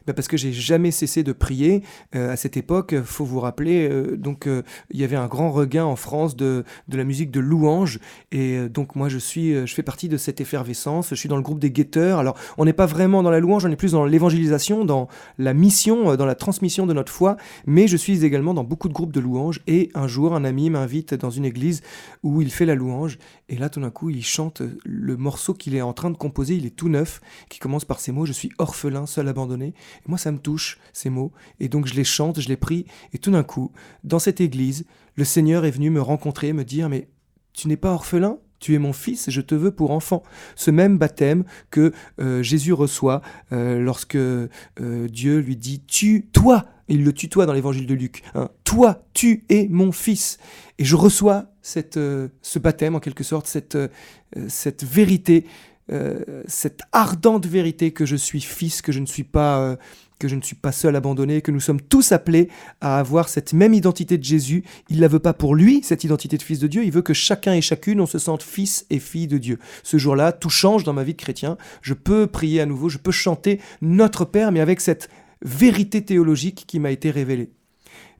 Ben 0.07 0.13
parce 0.13 0.27
que 0.27 0.37
j'ai 0.37 0.53
jamais 0.53 0.91
cessé 0.91 1.23
de 1.23 1.33
prier. 1.33 1.83
Euh, 2.15 2.31
à 2.31 2.35
cette 2.35 2.57
époque, 2.57 2.95
faut 3.03 3.25
vous 3.25 3.39
rappeler, 3.39 3.87
euh, 3.89 4.17
donc 4.17 4.47
euh, 4.47 4.63
il 4.91 4.99
y 4.99 5.03
avait 5.03 5.15
un 5.15 5.27
grand 5.27 5.51
regain 5.51 5.85
en 5.85 5.95
France 5.95 6.35
de, 6.35 6.63
de 6.87 6.97
la 6.97 7.03
musique 7.03 7.31
de 7.31 7.39
louange, 7.39 7.99
et 8.31 8.69
donc 8.69 8.95
moi 8.95 9.09
je 9.09 9.17
suis, 9.17 9.53
je 9.67 9.73
fais 9.73 9.83
partie 9.83 10.09
de 10.09 10.17
cette 10.17 10.41
effervescence. 10.41 11.09
Je 11.09 11.15
suis 11.15 11.29
dans 11.29 11.35
le 11.35 11.41
groupe 11.41 11.59
des 11.59 11.71
guetteurs. 11.71 12.19
Alors 12.19 12.37
on 12.57 12.65
n'est 12.65 12.73
pas 12.73 12.85
vraiment 12.85 13.23
dans 13.23 13.31
la 13.31 13.39
louange, 13.39 13.65
on 13.65 13.71
est 13.71 13.75
plus 13.75 13.93
dans 13.93 14.05
l'évangélisation, 14.05 14.85
dans 14.85 15.07
la 15.37 15.53
mission, 15.53 16.15
dans 16.15 16.25
la 16.25 16.35
transmission 16.35 16.85
de 16.85 16.93
notre 16.93 17.11
foi, 17.11 17.37
mais 17.65 17.87
je 17.87 17.97
suis 17.97 18.25
également 18.25 18.53
dans 18.53 18.63
beaucoup 18.63 18.87
de 18.87 18.93
groupes 18.93 19.13
de 19.13 19.19
louange. 19.19 19.61
Et 19.67 19.89
un 19.93 20.07
jour, 20.07 20.35
un 20.35 20.43
ami 20.43 20.69
m'invite 20.69 21.13
dans 21.13 21.29
une 21.29 21.45
église 21.45 21.81
où 22.23 22.41
il 22.41 22.51
fait 22.51 22.65
la 22.65 22.75
louange, 22.75 23.17
et 23.49 23.57
là 23.57 23.69
tout 23.69 23.81
d'un 23.81 23.91
coup 23.91 24.09
il 24.09 24.23
chante 24.23 24.61
le 24.83 25.17
morceau 25.17 25.53
qu'il 25.53 25.75
est 25.75 25.81
en 25.81 25.93
train 25.93 26.09
de 26.09 26.17
composer. 26.17 26.55
Il 26.55 26.65
est 26.65 26.75
tout 26.75 26.89
neuf, 26.89 27.21
qui 27.49 27.59
commence 27.59 27.85
par 27.85 27.99
ces 27.99 28.11
mots 28.11 28.25
"Je 28.25 28.33
suis 28.33 28.51
orphelin, 28.57 29.05
seul 29.05 29.27
abandonné". 29.27 29.73
Moi, 30.07 30.17
ça 30.17 30.31
me 30.31 30.39
touche, 30.39 30.79
ces 30.93 31.09
mots. 31.09 31.31
Et 31.59 31.69
donc, 31.69 31.85
je 31.85 31.95
les 31.95 32.03
chante, 32.03 32.39
je 32.39 32.47
les 32.47 32.57
prie. 32.57 32.85
Et 33.13 33.17
tout 33.17 33.31
d'un 33.31 33.43
coup, 33.43 33.71
dans 34.03 34.19
cette 34.19 34.41
église, 34.41 34.85
le 35.15 35.25
Seigneur 35.25 35.65
est 35.65 35.71
venu 35.71 35.89
me 35.89 36.01
rencontrer, 36.01 36.53
me 36.53 36.63
dire, 36.63 36.89
mais 36.89 37.07
tu 37.53 37.67
n'es 37.67 37.77
pas 37.77 37.91
orphelin? 37.91 38.37
Tu 38.59 38.75
es 38.75 38.79
mon 38.79 38.93
fils, 38.93 39.29
je 39.29 39.41
te 39.41 39.55
veux 39.55 39.71
pour 39.71 39.91
enfant. 39.91 40.23
Ce 40.55 40.69
même 40.69 40.97
baptême 40.97 41.45
que 41.71 41.93
euh, 42.19 42.43
Jésus 42.43 42.73
reçoit 42.73 43.21
euh, 43.53 43.79
lorsque 43.79 44.15
euh, 44.15 44.47
Dieu 44.77 45.39
lui 45.39 45.55
dit 45.55 45.81
Tu, 45.87 46.27
toi, 46.33 46.65
il 46.89 47.03
le 47.03 47.13
tutoie 47.13 47.45
dans 47.45 47.53
l'évangile 47.53 47.87
de 47.87 47.93
Luc, 47.93 48.21
hein, 48.35 48.49
toi, 48.65 49.03
tu 49.13 49.45
es 49.49 49.67
mon 49.69 49.91
fils. 49.91 50.39
Et 50.77 50.83
je 50.83 50.95
reçois 50.95 51.45
ce 51.61 52.59
baptême, 52.59 52.95
en 52.95 52.99
quelque 52.99 53.23
sorte, 53.23 53.47
cette 53.47 54.83
vérité 54.83 55.45
euh, 55.91 56.43
cette 56.47 56.81
ardente 56.91 57.45
vérité 57.45 57.91
que 57.91 58.05
je 58.05 58.15
suis 58.15 58.41
fils, 58.41 58.81
que 58.81 58.91
je 58.91 58.99
ne 58.99 59.05
suis 59.05 59.23
pas 59.23 59.59
euh, 59.59 59.75
que 60.19 60.27
je 60.27 60.35
ne 60.35 60.41
suis 60.41 60.55
pas 60.55 60.73
seul 60.73 60.95
abandonné, 60.95 61.41
que 61.41 61.49
nous 61.49 61.61
sommes 61.61 61.81
tous 61.81 62.11
appelés 62.11 62.49
à 62.81 62.99
avoir 62.99 63.29
cette 63.29 63.53
même 63.53 63.73
identité 63.73 64.17
de 64.17 64.23
Jésus. 64.23 64.63
Il 64.89 64.97
ne 64.97 65.01
la 65.01 65.07
veut 65.07 65.19
pas 65.19 65.33
pour 65.33 65.55
lui, 65.55 65.81
cette 65.81 66.03
identité 66.03 66.37
de 66.37 66.43
fils 66.43 66.59
de 66.59 66.67
Dieu, 66.67 66.83
il 66.83 66.91
veut 66.91 67.01
que 67.01 67.13
chacun 67.13 67.53
et 67.53 67.61
chacune, 67.61 68.01
on 68.01 68.05
se 68.05 68.19
sente 68.19 68.43
fils 68.43 68.85
et 68.89 68.99
fille 68.99 69.27
de 69.27 69.37
Dieu. 69.37 69.59
Ce 69.81 69.97
jour-là, 69.97 70.33
tout 70.33 70.49
change 70.49 70.83
dans 70.83 70.93
ma 70.93 71.03
vie 71.03 71.13
de 71.13 71.21
chrétien. 71.21 71.57
Je 71.81 71.93
peux 71.93 72.27
prier 72.27 72.59
à 72.59 72.65
nouveau, 72.65 72.89
je 72.89 72.97
peux 72.97 73.11
chanter 73.11 73.61
notre 73.81 74.25
Père, 74.25 74.51
mais 74.51 74.59
avec 74.59 74.81
cette 74.81 75.09
vérité 75.41 76.03
théologique 76.03 76.65
qui 76.67 76.79
m'a 76.79 76.91
été 76.91 77.11
révélée. 77.11 77.49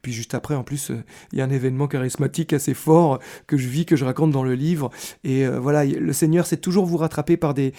Puis 0.02 0.14
juste 0.14 0.34
après, 0.34 0.56
en 0.56 0.64
plus, 0.64 0.92
euh, 0.92 1.04
il 1.32 1.40
y 1.40 1.42
a 1.42 1.46
un 1.46 1.50
événement 1.50 1.88
charismatique 1.88 2.54
assez 2.54 2.74
fort 2.74 3.20
que 3.48 3.58
je 3.58 3.68
vis, 3.68 3.86
que 3.86 3.96
je 3.96 4.06
raconte 4.06 4.32
dans 4.32 4.44
le 4.44 4.56
livre. 4.56 4.90
Et 5.24 5.46
euh, 5.46 5.60
voilà, 5.60 5.86
le 5.86 6.14
Seigneur 6.14 6.46
sait 6.46 6.58
toujours 6.58 6.86
vous 6.86 6.98
rattraper 6.98 7.38
par 7.38 7.54
des, 7.54 7.74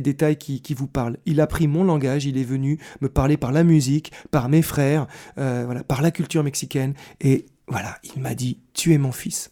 détails 0.00 0.36
qui, 0.36 0.60
qui, 0.62 0.74
vous 0.74 0.86
parlent. 0.86 1.18
Il 1.26 1.40
a 1.40 1.46
pris 1.46 1.68
mon 1.68 1.84
langage, 1.84 2.26
il 2.26 2.38
est 2.38 2.44
venu 2.44 2.78
me 3.00 3.08
parler 3.08 3.36
par 3.36 3.52
la 3.52 3.64
musique, 3.64 4.12
par 4.30 4.48
mes 4.48 4.62
frères, 4.62 5.06
euh, 5.38 5.82
par 5.82 6.02
la 6.02 6.10
culture 6.10 6.42
mexicaine. 6.42 6.94
Et 7.20 7.46
voilà, 7.68 7.98
il 8.14 8.22
m'a 8.22 8.34
dit, 8.34 8.60
tu 8.74 8.92
es 8.92 8.98
mon 8.98 9.12
fils. 9.12 9.50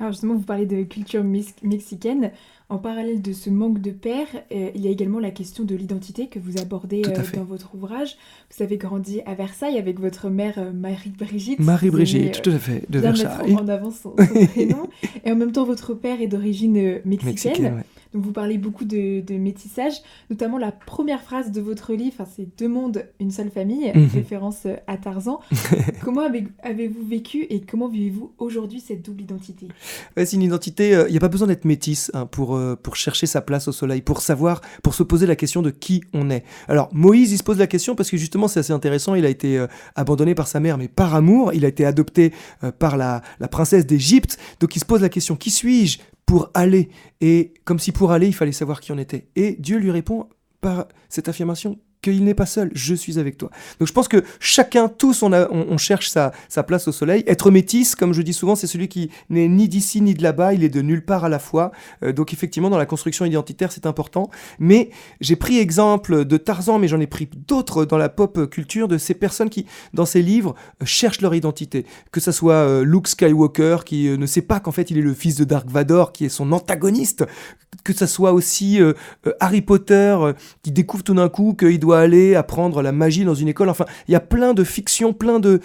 Alors 0.00 0.12
justement, 0.12 0.34
vous 0.34 0.42
parlez 0.42 0.66
de 0.66 0.82
culture 0.82 1.22
mexicaine. 1.22 2.32
En 2.70 2.78
parallèle 2.78 3.20
de 3.20 3.32
ce 3.32 3.50
manque 3.50 3.80
de 3.80 3.90
père, 3.90 4.28
euh, 4.52 4.70
il 4.74 4.80
y 4.80 4.88
a 4.88 4.90
également 4.90 5.18
la 5.18 5.30
question 5.30 5.64
de 5.64 5.74
l'identité 5.74 6.28
que 6.28 6.38
vous 6.38 6.58
abordez 6.58 7.02
euh, 7.06 7.36
dans 7.36 7.44
votre 7.44 7.74
ouvrage. 7.74 8.16
Vous 8.56 8.62
avez 8.62 8.78
grandi 8.78 9.20
à 9.26 9.34
Versailles 9.34 9.76
avec 9.76 10.00
votre 10.00 10.30
mère 10.30 10.54
euh, 10.56 10.72
Marie-Brigitte. 10.72 11.58
Marie-Brigitte, 11.58 12.40
tout 12.40 12.50
à 12.50 12.58
fait, 12.58 12.84
de 12.88 12.98
Versailles. 13.00 13.56
en 13.56 13.68
avant 13.68 13.90
son, 13.90 14.10
prénom. 14.52 14.88
Et 15.24 15.32
en 15.32 15.36
même 15.36 15.52
temps, 15.52 15.64
votre 15.64 15.92
père 15.92 16.22
est 16.22 16.28
d'origine 16.28 17.00
mexicaine. 17.04 17.82
Donc 18.14 18.24
vous 18.24 18.32
parlez 18.32 18.58
beaucoup 18.58 18.84
de, 18.84 19.22
métissage, 19.38 19.94
notamment 20.28 20.58
la 20.58 20.72
première 20.72 21.22
phrase 21.22 21.52
de 21.52 21.60
votre 21.60 21.92
livre, 21.94 22.26
c'est 22.34 22.48
deux 22.58 22.68
mondes, 22.68 23.06
une 23.20 23.30
seule 23.30 23.50
famille, 23.50 23.90
mhm. 23.94 24.08
référence 24.12 24.66
à 24.86 24.96
Tarzan. 24.96 25.40
comment 26.02 26.22
avez-vous 26.62 27.06
vécu 27.06 27.46
et 27.48 27.60
comment 27.60 27.88
vivez-vous 27.88 28.32
aujourd'hui 28.38 28.80
cette 28.80 29.04
double 29.04 29.22
identité? 29.22 29.68
C'est 30.16 30.32
une 30.32 30.42
identité, 30.42 31.04
il 31.06 31.12
n'y 31.12 31.16
a 31.16 31.20
pas 31.20 31.28
besoin 31.28 31.46
d'être 31.46 31.64
métisse 31.64 32.10
hein, 32.14 32.26
pour, 32.26 32.56
euh, 32.56 32.76
pour 32.76 32.96
chercher 32.96 33.26
sa 33.26 33.40
place 33.40 33.68
au 33.68 33.72
soleil, 33.72 34.02
pour 34.02 34.20
savoir, 34.20 34.60
pour 34.82 34.94
se 34.94 35.02
poser 35.02 35.26
la 35.26 35.36
question 35.36 35.62
de 35.62 35.70
qui 35.70 36.02
on 36.12 36.30
est. 36.30 36.44
Alors 36.68 36.88
Moïse, 36.92 37.32
il 37.32 37.38
se 37.38 37.42
pose 37.42 37.58
la 37.58 37.66
question 37.66 37.94
parce 37.94 38.10
que 38.10 38.16
justement 38.16 38.48
c'est 38.48 38.60
assez 38.60 38.72
intéressant, 38.72 39.14
il 39.14 39.24
a 39.24 39.28
été 39.28 39.58
euh, 39.58 39.66
abandonné 39.94 40.34
par 40.34 40.48
sa 40.48 40.60
mère, 40.60 40.78
mais 40.78 40.88
par 40.88 41.14
amour, 41.14 41.52
il 41.52 41.64
a 41.64 41.68
été 41.68 41.84
adopté 41.84 42.32
euh, 42.64 42.72
par 42.72 42.96
la, 42.96 43.22
la 43.38 43.48
princesse 43.48 43.86
d'Égypte, 43.86 44.38
donc 44.60 44.74
il 44.76 44.80
se 44.80 44.84
pose 44.84 45.02
la 45.02 45.08
question, 45.08 45.36
qui 45.36 45.50
suis-je? 45.50 45.98
Pour 46.30 46.48
aller. 46.54 46.90
Et 47.20 47.54
comme 47.64 47.80
si 47.80 47.90
pour 47.90 48.12
aller, 48.12 48.28
il 48.28 48.32
fallait 48.32 48.52
savoir 48.52 48.80
qui 48.80 48.92
on 48.92 48.98
était. 48.98 49.26
Et 49.34 49.56
Dieu 49.58 49.78
lui 49.78 49.90
répond 49.90 50.28
par 50.60 50.86
cette 51.08 51.28
affirmation 51.28 51.80
qu'il 52.02 52.24
n'est 52.24 52.34
pas 52.34 52.46
seul, 52.46 52.70
je 52.74 52.94
suis 52.94 53.18
avec 53.18 53.36
toi. 53.36 53.50
Donc 53.78 53.88
je 53.88 53.92
pense 53.92 54.08
que 54.08 54.24
chacun, 54.38 54.88
tous, 54.88 55.22
on, 55.22 55.32
a, 55.32 55.48
on, 55.50 55.76
cherche 55.76 56.08
sa, 56.08 56.32
place 56.66 56.88
au 56.88 56.92
soleil. 56.92 57.24
Être 57.26 57.50
métis, 57.50 57.94
comme 57.94 58.12
je 58.12 58.22
dis 58.22 58.32
souvent, 58.32 58.54
c'est 58.54 58.66
celui 58.66 58.88
qui 58.88 59.10
n'est 59.28 59.48
ni 59.48 59.68
d'ici 59.68 60.00
ni 60.00 60.14
de 60.14 60.22
là-bas, 60.22 60.54
il 60.54 60.64
est 60.64 60.68
de 60.68 60.82
nulle 60.82 61.04
part 61.04 61.24
à 61.24 61.28
la 61.28 61.38
fois. 61.38 61.72
Euh, 62.02 62.12
donc 62.12 62.32
effectivement, 62.32 62.70
dans 62.70 62.78
la 62.78 62.86
construction 62.86 63.24
identitaire, 63.24 63.72
c'est 63.72 63.86
important. 63.86 64.30
Mais 64.58 64.90
j'ai 65.20 65.36
pris 65.36 65.58
exemple 65.58 66.24
de 66.24 66.36
Tarzan, 66.36 66.78
mais 66.78 66.88
j'en 66.88 67.00
ai 67.00 67.06
pris 67.06 67.28
d'autres 67.46 67.84
dans 67.84 67.98
la 67.98 68.08
pop 68.08 68.48
culture, 68.50 68.88
de 68.88 68.98
ces 68.98 69.14
personnes 69.14 69.50
qui, 69.50 69.66
dans 69.94 70.06
ces 70.06 70.22
livres, 70.22 70.54
euh, 70.82 70.86
cherchent 70.86 71.20
leur 71.20 71.34
identité. 71.34 71.84
Que 72.12 72.20
ce 72.20 72.32
soit 72.32 72.54
euh, 72.54 72.84
Luke 72.84 73.08
Skywalker, 73.08 73.78
qui 73.84 74.08
ne 74.08 74.26
sait 74.26 74.42
pas 74.42 74.60
qu'en 74.60 74.72
fait 74.72 74.90
il 74.90 74.98
est 74.98 75.02
le 75.02 75.14
fils 75.14 75.36
de 75.36 75.44
Dark 75.44 75.68
Vador, 75.68 76.12
qui 76.12 76.24
est 76.24 76.30
son 76.30 76.52
antagoniste. 76.52 77.24
Que 77.84 77.92
ce 77.92 78.06
soit 78.06 78.32
aussi 78.32 78.80
Harry 79.38 79.62
Potter, 79.62 80.16
qui 80.62 80.72
découvre 80.72 81.04
tout 81.04 81.14
d'un 81.14 81.28
coup 81.28 81.54
qu'il 81.54 81.78
doit 81.78 81.89
aller 81.98 82.34
apprendre 82.34 82.82
la 82.82 82.92
magie 82.92 83.24
dans 83.24 83.34
une 83.34 83.48
école. 83.48 83.68
Enfin, 83.68 83.86
il 84.08 84.12
y 84.12 84.16
a 84.16 84.20
plein 84.20 84.54
de 84.54 84.64
fictions, 84.64 85.12
plein 85.12 85.40
de, 85.40 85.60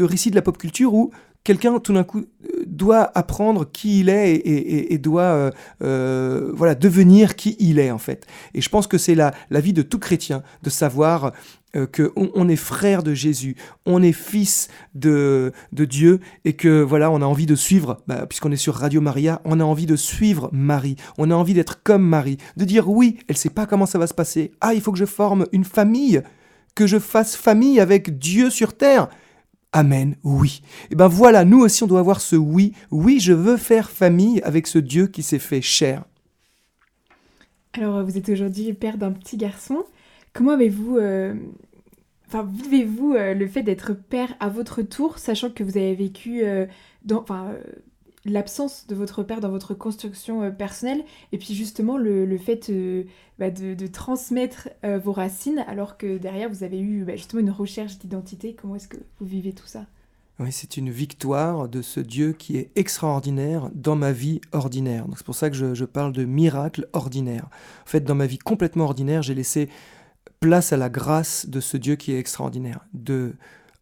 récits 0.00 0.30
de 0.30 0.36
la 0.36 0.42
pop 0.42 0.58
culture 0.58 0.94
où 0.94 1.10
quelqu'un 1.46 1.78
tout 1.78 1.92
d'un 1.92 2.02
coup 2.02 2.18
euh, 2.18 2.64
doit 2.66 3.16
apprendre 3.16 3.70
qui 3.70 4.00
il 4.00 4.08
est 4.08 4.34
et, 4.34 4.98
doit 4.98 5.22
euh, 5.22 5.50
euh, 5.82 6.50
voilà 6.54 6.74
devenir 6.74 7.36
qui 7.36 7.56
il 7.60 7.78
est 7.78 7.92
en 7.92 7.98
fait. 7.98 8.26
Et 8.52 8.60
je 8.60 8.68
pense 8.68 8.88
que 8.88 8.98
c'est 8.98 9.14
la, 9.14 9.32
la 9.50 9.60
vie 9.60 9.72
de 9.72 9.82
tout 9.82 10.00
chrétien 10.00 10.42
de 10.64 10.70
savoir 10.70 11.32
euh, 11.76 11.86
qu'on 11.86 12.30
on 12.34 12.48
est 12.48 12.56
frère 12.56 13.04
de 13.04 13.14
Jésus, 13.14 13.54
on 13.86 14.02
est 14.02 14.12
fils 14.12 14.68
de, 14.96 15.52
de 15.72 15.84
Dieu 15.84 16.18
et 16.44 16.54
que 16.54 16.82
voilà, 16.82 17.12
on 17.12 17.22
a 17.22 17.26
envie 17.26 17.46
de 17.46 17.54
suivre, 17.54 18.02
bah, 18.08 18.26
puisqu'on 18.26 18.50
est 18.50 18.56
sur 18.56 18.74
Radio 18.74 19.00
Maria, 19.00 19.40
on 19.44 19.60
a 19.60 19.64
envie 19.64 19.86
de 19.86 19.96
suivre 19.96 20.50
Marie, 20.52 20.96
on 21.16 21.30
a 21.30 21.34
envie 21.34 21.54
d'être 21.54 21.84
comme 21.84 22.02
Marie, 22.02 22.38
de 22.56 22.64
dire 22.64 22.88
oui, 22.88 23.18
elle 23.28 23.36
sait 23.36 23.50
pas 23.50 23.66
comment 23.66 23.86
ça 23.86 23.98
va 23.98 24.08
se 24.08 24.14
passer, 24.14 24.50
ah, 24.60 24.74
il 24.74 24.80
faut 24.80 24.90
que 24.90 24.98
je 24.98 25.04
forme 25.04 25.46
une 25.52 25.64
famille, 25.64 26.22
que 26.74 26.88
je 26.88 26.98
fasse 26.98 27.36
famille 27.36 27.78
avec 27.78 28.18
Dieu 28.18 28.50
sur 28.50 28.76
terre. 28.76 29.08
Amen, 29.76 30.16
oui. 30.24 30.62
Et 30.90 30.94
ben 30.94 31.06
voilà, 31.06 31.44
nous 31.44 31.60
aussi 31.60 31.82
on 31.82 31.86
doit 31.86 32.00
avoir 32.00 32.22
ce 32.22 32.34
oui, 32.34 32.72
oui, 32.90 33.20
je 33.20 33.34
veux 33.34 33.58
faire 33.58 33.90
famille 33.90 34.40
avec 34.40 34.66
ce 34.66 34.78
Dieu 34.78 35.06
qui 35.06 35.22
s'est 35.22 35.38
fait 35.38 35.60
cher. 35.60 36.04
Alors 37.74 38.02
vous 38.02 38.16
êtes 38.16 38.30
aujourd'hui 38.30 38.72
père 38.72 38.96
d'un 38.96 39.12
petit 39.12 39.36
garçon. 39.36 39.84
Comment 40.32 40.52
avez-vous 40.52 40.96
euh, 40.96 41.34
Enfin, 42.28 42.48
vivez-vous 42.50 43.14
euh, 43.14 43.34
le 43.34 43.46
fait 43.46 43.62
d'être 43.62 43.92
père 43.92 44.34
à 44.40 44.48
votre 44.48 44.82
tour, 44.82 45.18
sachant 45.18 45.50
que 45.50 45.62
vous 45.62 45.76
avez 45.76 45.94
vécu 45.94 46.42
euh, 46.42 46.66
enfin, 47.12 47.50
euh, 47.50 47.62
l'absence 48.30 48.86
de 48.86 48.94
votre 48.94 49.22
père 49.22 49.40
dans 49.40 49.50
votre 49.50 49.74
construction 49.74 50.50
personnelle, 50.52 51.04
et 51.32 51.38
puis 51.38 51.54
justement 51.54 51.96
le, 51.96 52.38
fait 52.38 52.70
bah, 53.38 53.50
de, 53.50 53.86
transmettre 53.86 54.68
vos 54.82 55.12
racines, 55.12 55.64
alors 55.68 55.96
que 55.96 56.18
derrière 56.18 56.48
vous 56.48 56.64
avez 56.64 56.80
eu 56.80 57.04
bah, 57.04 57.16
justement 57.16 57.40
une 57.40 57.50
recherche 57.50 57.98
d'identité. 57.98 58.54
Comment 58.60 58.76
est-ce 58.76 58.88
que 58.88 58.98
vous 59.20 59.26
vivez 59.26 59.52
tout 59.52 59.66
ça? 59.66 59.86
Oui, 60.38 60.52
c'est 60.52 60.76
une 60.76 60.90
victoire 60.90 61.66
de 61.66 61.80
ce 61.80 61.98
Dieu 61.98 62.32
qui 62.32 62.58
est 62.58 62.70
extraordinaire 62.76 63.70
dans 63.74 63.96
ma 63.96 64.12
vie 64.12 64.42
ordinaire. 64.52 65.06
C'est 65.16 65.24
pour 65.24 65.34
ça 65.34 65.48
que 65.48 65.56
je, 65.56 65.74
je, 65.74 65.86
parle 65.86 66.12
de 66.12 66.26
miracle 66.26 66.88
ordinaire. 66.92 67.48
En 67.84 67.88
fait, 67.88 68.02
dans 68.02 68.14
ma 68.14 68.26
vie 68.26 68.36
complètement 68.36 68.84
ordinaire, 68.84 69.22
j'ai 69.22 69.34
laissé 69.34 69.70
place 70.40 70.74
à 70.74 70.76
la 70.76 70.90
grâce 70.90 71.48
de 71.48 71.60
ce 71.60 71.78
Dieu 71.78 71.96
qui 71.96 72.12
est 72.12 72.18
extraordinaire. 72.18 72.80
De 72.92 73.34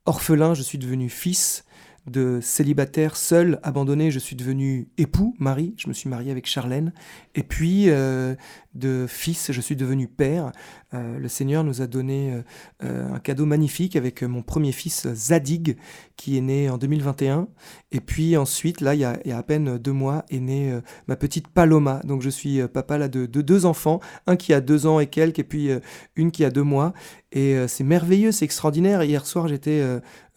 orphelin, 0.07 0.55
je 0.55 0.63
suis 0.63 0.79
devenu 0.79 1.09
fils 1.09 1.65
de 2.07 2.39
célibataire 2.43 3.17
seul, 3.17 3.59
abandonné, 3.63 4.11
je 4.11 4.19
suis 4.19 4.37
devenu 4.37 4.89
époux, 4.99 5.35
mari, 5.39 5.75
je 5.79 5.89
me 5.89 5.95
suis 5.95 6.11
marié 6.11 6.31
avec 6.31 6.47
Charlène, 6.47 6.93
et 7.35 7.43
puis 7.43 7.89
euh, 7.89 8.35
de 8.75 9.07
fils, 9.09 9.53
je 9.53 9.61
suis 9.61 9.77
devenu 9.77 10.07
père. 10.07 10.53
Euh, 10.93 11.19
le 11.19 11.29
Seigneur 11.29 11.65
nous 11.65 11.81
a 11.81 11.87
donné 11.87 12.43
euh, 12.83 13.15
un 13.15 13.19
cadeau 13.21 13.47
magnifique 13.47 13.97
avec 13.97 14.23
mon 14.23 14.43
premier 14.43 14.73
fils 14.73 15.09
Zadig, 15.15 15.79
qui 16.17 16.37
est 16.37 16.43
né 16.43 16.69
en 16.69 16.77
2021, 16.77 17.49
et 17.91 18.01
puis 18.01 18.37
ensuite, 18.37 18.83
là, 18.83 18.95
il 18.95 19.01
y 19.01 19.05
a, 19.05 19.19
à 19.37 19.43
peine 19.43 19.79
deux 19.79 19.93
mois, 19.93 20.27
est 20.29 20.41
née 20.41 20.79
ma 21.09 21.17
petite 21.17 21.49
Paloma, 21.49 22.01
donc 22.05 22.21
je 22.21 22.31
suis 22.31 22.61
papa 22.69 22.99
là 22.99 23.09
de, 23.09 23.25
de, 23.25 23.41
deux 23.41 23.65
enfants, 23.65 24.01
un 24.27 24.37
qui 24.37 24.53
a 24.53 24.61
deux 24.61 24.87
ans 24.87 25.01
et 25.01 25.07
quelques, 25.07 25.39
et 25.39 25.45
puis 25.45 25.71
une 26.17 26.31
qui 26.31 26.45
a 26.45 26.51
deux 26.51 26.63
mois, 26.63 26.93
et 27.33 27.57
c'est 27.67 27.85
merveilleux, 27.85 28.31
c'est 28.31 28.45
extraordinaire. 28.45 29.03
Hier 29.03 29.27
soir, 29.27 29.49
j'étais 29.49 29.83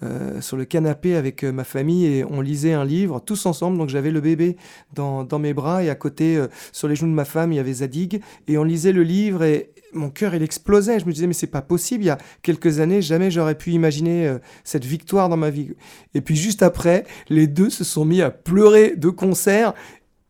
euh, 0.04 0.42
sur 0.42 0.58
le 0.58 0.66
canapé 0.66 1.16
avec 1.16 1.44
euh, 1.44 1.52
ma 1.52 1.64
famille 1.64 2.06
et 2.06 2.24
on 2.24 2.40
lisait 2.40 2.74
un 2.74 2.86
livre 2.86 3.20
tous 3.20 3.48
ensemble. 3.48 3.80
Donc 3.80 3.90
j'avais 3.90 4.12
le 4.12 4.22
bébé 4.22 4.56
dans, 4.94 5.24
dans, 5.24 5.40
mes 5.40 5.56
bras 5.56 5.84
et 5.84 5.90
à 5.90 5.96
côté, 5.96 6.38
euh, 6.38 6.48
sur 6.72 6.88
les 6.88 6.96
genoux 6.96 7.10
de 7.10 7.16
ma 7.16 7.26
femme, 7.26 7.52
il 7.52 7.56
y 7.56 7.60
avait 7.60 7.74
Zadig. 7.74 8.22
Et 8.48 8.60
on 8.60 8.64
lisait 8.64 8.92
le 8.92 9.02
livre 9.02 9.42
et 9.44 9.72
mon 9.94 10.12
cœur, 10.12 10.36
il 10.36 10.44
explosait. 10.44 11.00
Je 11.00 11.06
me 11.06 11.12
disais, 11.14 11.26
mais 11.26 11.34
c'est 11.34 11.48
pas 11.48 11.64
possible. 11.64 12.04
Il 12.04 12.08
y 12.08 12.12
a 12.12 12.20
quelques 12.44 12.80
années, 12.80 13.02
jamais 13.02 13.32
j'aurais 13.32 13.58
pu 13.58 13.72
imaginer 13.72 14.38
cette 14.64 14.86
victoire 14.86 15.30
dans 15.30 15.38
ma 15.38 15.50
vie. 15.50 15.72
Et 16.14 16.22
puis 16.22 16.36
juste 16.36 16.62
après, 16.62 17.06
les 17.30 17.48
deux 17.48 17.72
se 17.72 17.84
sont 17.84 18.06
mis 18.06 18.22
à 18.22 18.30
pleurer 18.30 18.96
de 18.98 19.10
concert 19.10 19.74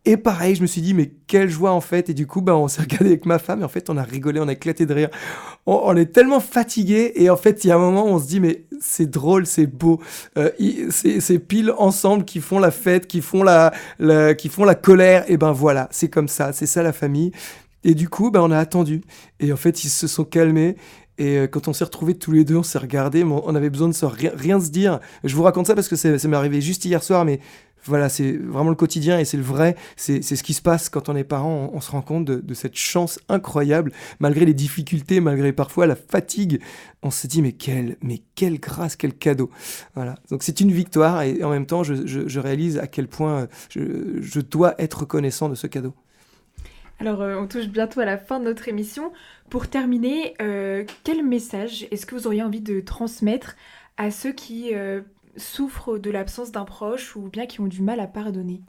et 0.07 0.15
pareil, 0.15 0.55
je 0.55 0.61
me 0.61 0.67
suis 0.67 0.79
dit, 0.79 0.93
mais 0.93 1.11
quelle 1.27 1.49
joie 1.49 1.71
en 1.71 1.81
fait. 1.81 2.09
Et 2.09 2.13
du 2.13 2.27
coup, 2.27 2.39
bah, 2.39 2.55
on 2.55 2.69
s'est 2.69 2.81
regardé 2.81 3.07
avec 3.07 3.25
ma 3.25 3.39
femme 3.39 3.59
et 3.61 3.65
en 3.65 3.69
fait, 3.69 3.89
on 3.89 3.97
a 3.97 4.03
rigolé, 4.03 4.39
on 4.39 4.47
a 4.47 4.53
éclaté 4.53 4.85
de 4.85 4.93
rire. 4.93 5.09
On, 5.65 5.97
est 5.97 6.13
tellement 6.13 6.39
fatigué 6.39 7.11
et 7.15 7.29
en 7.29 7.35
fait, 7.35 7.65
il 7.65 7.67
y 7.67 7.71
a 7.71 7.75
un 7.75 7.79
moment 7.79 8.05
où 8.05 8.11
on 8.11 8.19
se 8.19 8.27
dit, 8.27 8.39
mais 8.39 8.63
c'est 8.79 9.09
drôle, 9.09 9.45
c'est 9.45 9.67
beau. 9.67 9.99
Euh, 10.37 10.49
c'est 10.89 11.39
pile 11.39 11.73
ensemble 11.77 12.23
qui 12.23 12.39
font 12.39 12.57
la 12.57 12.71
fête, 12.71 13.05
qui 13.05 13.19
font 13.21 13.43
la, 13.43 13.73
qui 14.37 14.47
font 14.47 14.63
la 14.63 14.75
colère. 14.75 15.25
Et 15.27 15.35
ben 15.35 15.51
voilà, 15.51 15.89
c'est 15.91 16.07
comme 16.07 16.29
ça, 16.29 16.53
c'est 16.53 16.67
ça 16.67 16.83
la 16.83 16.93
famille. 16.93 17.33
Et 17.83 17.93
du 17.93 18.09
coup, 18.09 18.31
bah, 18.31 18.41
on 18.43 18.51
a 18.51 18.57
attendu. 18.57 19.01
Et 19.39 19.53
en 19.53 19.57
fait, 19.57 19.83
ils 19.83 19.89
se 19.89 20.07
sont 20.07 20.25
calmés. 20.25 20.75
Et 21.17 21.37
euh, 21.37 21.47
quand 21.47 21.67
on 21.67 21.73
s'est 21.73 21.83
retrouvés 21.83 22.15
tous 22.15 22.31
les 22.31 22.43
deux, 22.43 22.57
on 22.57 22.63
s'est 22.63 22.77
regardés, 22.77 23.23
on 23.23 23.55
avait 23.55 23.71
besoin 23.71 23.87
de 23.87 23.93
se 23.93 24.05
rien, 24.05 24.31
rien, 24.35 24.59
se 24.59 24.69
dire. 24.69 24.99
Je 25.23 25.35
vous 25.35 25.43
raconte 25.43 25.67
ça 25.67 25.75
parce 25.75 25.87
que 25.87 25.95
ça 25.95 26.09
m'est 26.27 26.37
arrivé 26.37 26.61
juste 26.61 26.85
hier 26.85 27.01
soir, 27.01 27.25
mais 27.25 27.39
voilà, 27.87 28.09
c'est 28.09 28.33
vraiment 28.33 28.69
le 28.69 28.75
quotidien 28.75 29.19
et 29.19 29.25
c'est 29.25 29.37
le 29.37 29.43
vrai. 29.43 29.75
C'est 29.95 30.21
ce 30.21 30.43
qui 30.43 30.53
se 30.53 30.61
passe 30.61 30.89
quand 30.89 31.09
on 31.09 31.15
est 31.15 31.23
parent. 31.23 31.69
On, 31.73 31.81
se 31.81 31.91
rend 31.91 32.01
compte 32.01 32.25
de, 32.25 32.53
cette 32.53 32.75
chance 32.75 33.19
incroyable, 33.29 33.91
malgré 34.19 34.45
les 34.45 34.53
difficultés, 34.53 35.21
malgré 35.21 35.53
parfois 35.53 35.87
la 35.87 35.95
fatigue. 35.95 36.61
On 37.01 37.11
se 37.11 37.27
dit 37.27 37.41
mais 37.41 37.53
quelle, 37.53 37.97
mais 38.01 38.21
quelle 38.35 38.59
grâce, 38.59 38.95
quel 38.95 39.13
cadeau. 39.13 39.49
Voilà. 39.95 40.15
Donc 40.29 40.43
c'est 40.43 40.59
une 40.59 40.71
victoire 40.71 41.21
et 41.21 41.43
en 41.43 41.49
même 41.49 41.65
temps, 41.65 41.83
je, 41.83 42.39
réalise 42.39 42.77
à 42.77 42.87
quel 42.87 43.07
point 43.07 43.47
je, 43.69 44.39
dois 44.41 44.75
être 44.79 45.01
reconnaissant 45.01 45.49
de 45.49 45.55
ce 45.55 45.67
cadeau. 45.67 45.93
Alors, 46.99 47.21
euh, 47.21 47.35
on 47.39 47.47
touche 47.47 47.67
bientôt 47.67 47.99
à 47.99 48.05
la 48.05 48.17
fin 48.17 48.39
de 48.39 48.45
notre 48.45 48.67
émission. 48.67 49.11
Pour 49.49 49.67
terminer, 49.67 50.33
euh, 50.41 50.83
quel 51.03 51.23
message 51.23 51.87
est-ce 51.91 52.05
que 52.05 52.15
vous 52.15 52.27
auriez 52.27 52.41
envie 52.41 52.61
de 52.61 52.79
transmettre 52.79 53.55
à 53.97 54.09
ceux 54.09 54.31
qui 54.31 54.73
euh, 54.73 55.01
souffrent 55.35 55.99
de 55.99 56.09
l'absence 56.09 56.51
d'un 56.51 56.65
proche 56.65 57.15
ou 57.15 57.29
bien 57.29 57.45
qui 57.45 57.61
ont 57.61 57.67
du 57.67 57.81
mal 57.81 57.99
à 57.99 58.07
pardonner? 58.07 58.61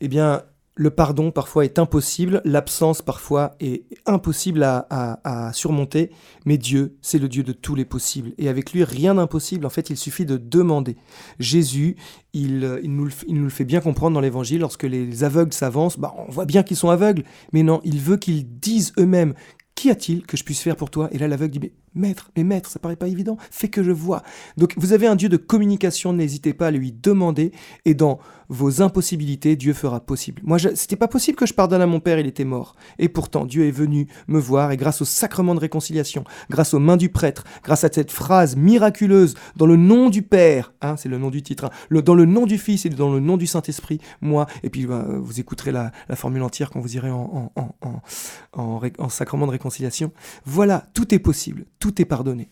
Eh 0.00 0.08
bien, 0.08 0.44
le 0.76 0.90
pardon 0.90 1.30
parfois 1.30 1.64
est 1.64 1.78
impossible, 1.78 2.40
l'absence 2.44 3.02
parfois 3.02 3.54
est 3.60 3.84
impossible 4.06 4.62
à, 4.62 5.50
surmonter, 5.52 6.10
mais 6.46 6.58
Dieu, 6.58 6.96
c'est 7.02 7.18
le 7.18 7.28
Dieu 7.28 7.42
de 7.42 7.52
tous 7.52 7.74
les 7.74 7.84
possibles. 7.84 8.32
Et 8.38 8.48
avec 8.48 8.72
lui, 8.72 8.84
rien 8.84 9.14
d'impossible, 9.14 9.66
en 9.66 9.70
fait, 9.70 9.90
il 9.90 9.96
suffit 9.96 10.24
de 10.24 10.36
demander. 10.36 10.96
Jésus, 11.38 11.96
il, 12.32 12.80
nous, 12.84 13.04
le, 13.04 13.48
fait 13.50 13.64
bien 13.64 13.80
comprendre 13.80 14.14
dans 14.14 14.20
l'Évangile, 14.20 14.60
lorsque 14.60 14.84
les 14.84 15.24
aveugles 15.24 15.52
s'avancent, 15.52 15.98
bah, 15.98 16.14
on 16.16 16.30
voit 16.30 16.46
bien 16.46 16.62
qu'ils 16.62 16.76
sont 16.76 16.90
aveugles, 16.90 17.24
mais 17.52 17.62
non, 17.62 17.80
il 17.84 17.98
veut 17.98 18.16
qu'ils 18.16 18.58
disent 18.58 18.92
eux-mêmes, 18.98 19.34
Qu'y 19.80 19.88
a-t-il 19.88 20.26
que 20.26 20.36
je 20.36 20.44
puisse 20.44 20.60
faire 20.60 20.76
pour 20.76 20.90
toi? 20.90 21.08
Et 21.10 21.16
là, 21.16 21.26
l'aveugle 21.26 21.52
dit, 21.52 21.60
mais 21.60 21.72
maître, 21.94 22.30
mais 22.36 22.44
maître, 22.44 22.70
ça 22.70 22.78
paraît 22.78 22.96
pas 22.96 23.08
évident, 23.08 23.36
fais 23.50 23.68
que 23.68 23.82
je 23.82 23.90
vois. 23.90 24.22
Donc 24.56 24.74
vous 24.76 24.92
avez 24.92 25.06
un 25.06 25.16
Dieu 25.16 25.28
de 25.28 25.36
communication, 25.36 26.12
n'hésitez 26.12 26.54
pas 26.54 26.68
à 26.68 26.70
lui 26.70 26.92
demander, 26.92 27.52
et 27.84 27.94
dans 27.94 28.18
vos 28.50 28.82
impossibilités, 28.82 29.54
Dieu 29.54 29.72
fera 29.72 30.00
possible. 30.00 30.42
Moi, 30.44 30.58
c'était 30.74 30.96
pas 30.96 31.06
possible 31.06 31.38
que 31.38 31.46
je 31.46 31.54
pardonne 31.54 31.80
à 31.80 31.86
mon 31.86 32.00
père, 32.00 32.18
il 32.18 32.26
était 32.26 32.44
mort. 32.44 32.74
Et 32.98 33.08
pourtant, 33.08 33.44
Dieu 33.46 33.64
est 33.66 33.70
venu 33.70 34.08
me 34.26 34.40
voir, 34.40 34.72
et 34.72 34.76
grâce 34.76 35.00
au 35.00 35.04
sacrement 35.04 35.54
de 35.54 35.60
réconciliation, 35.60 36.24
grâce 36.50 36.74
aux 36.74 36.80
mains 36.80 36.96
du 36.96 37.10
prêtre, 37.10 37.44
grâce 37.62 37.84
à 37.84 37.90
cette 37.92 38.10
phrase 38.10 38.56
miraculeuse, 38.56 39.34
dans 39.56 39.66
le 39.66 39.76
nom 39.76 40.10
du 40.10 40.22
Père, 40.22 40.72
hein, 40.82 40.96
c'est 40.96 41.08
le 41.08 41.18
nom 41.18 41.30
du 41.30 41.42
titre, 41.42 41.66
hein, 41.66 42.00
dans 42.04 42.14
le 42.14 42.24
nom 42.24 42.44
du 42.44 42.58
Fils 42.58 42.84
et 42.86 42.88
dans 42.88 43.12
le 43.12 43.20
nom 43.20 43.36
du 43.36 43.46
Saint-Esprit, 43.46 44.00
moi, 44.20 44.46
et 44.64 44.70
puis 44.70 44.84
bah, 44.84 45.06
vous 45.08 45.38
écouterez 45.38 45.70
la, 45.70 45.92
formule 46.14 46.42
entière 46.42 46.70
quand 46.70 46.80
vous 46.80 46.96
irez 46.96 47.10
en 47.10 49.08
sacrement 49.08 49.46
de 49.46 49.52
réconciliation. 49.52 50.10
Voilà, 50.44 50.86
tout 50.92 51.14
est 51.14 51.20
possible 51.20 51.66
tout 51.80 52.00
est 52.00 52.04
pardonné. 52.04 52.48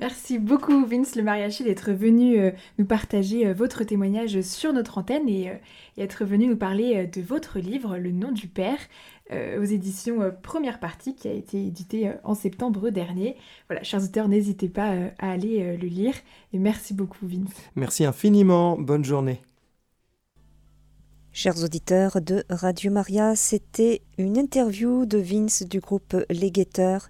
Merci 0.00 0.38
beaucoup 0.38 0.86
Vince 0.86 1.14
le 1.14 1.22
mariachi 1.22 1.62
d'être 1.62 1.92
venu 1.92 2.38
euh, 2.38 2.52
nous 2.78 2.86
partager 2.86 3.46
euh, 3.46 3.52
votre 3.52 3.84
témoignage 3.84 4.40
sur 4.40 4.72
notre 4.72 4.96
antenne 4.96 5.28
et, 5.28 5.50
euh, 5.50 5.54
être 5.98 6.24
venu 6.24 6.46
nous 6.46 6.56
parler 6.56 7.06
de 7.06 7.20
votre 7.20 7.58
livre 7.58 7.98
Le 7.98 8.10
nom 8.10 8.32
du 8.32 8.48
Père 8.48 8.78
aux 9.58 9.64
éditions 9.64 10.32
Première 10.42 10.80
Partie 10.80 11.14
qui 11.14 11.28
a 11.28 11.32
été 11.32 11.64
édité 11.64 12.10
en 12.24 12.34
septembre 12.34 12.88
dernier. 12.88 13.36
Voilà, 13.68 13.82
chers 13.84 14.02
auteurs, 14.02 14.26
n'hésitez 14.28 14.68
pas 14.68 14.92
à 15.18 15.30
aller 15.30 15.76
le 15.76 15.86
lire 15.86 16.14
et 16.52 16.58
merci 16.58 16.94
beaucoup 16.94 17.28
Vince. 17.28 17.52
Merci 17.76 18.04
infiniment, 18.06 18.76
bonne 18.78 19.04
journée. 19.04 19.40
Chers 21.32 21.62
auditeurs 21.62 22.20
de 22.20 22.42
Radio 22.50 22.90
Maria, 22.90 23.36
c'était 23.36 24.02
une 24.18 24.36
interview 24.36 25.06
de 25.06 25.18
Vince 25.18 25.62
du 25.62 25.78
groupe 25.78 26.16
Les 26.28 26.50
Guetteurs 26.50 27.08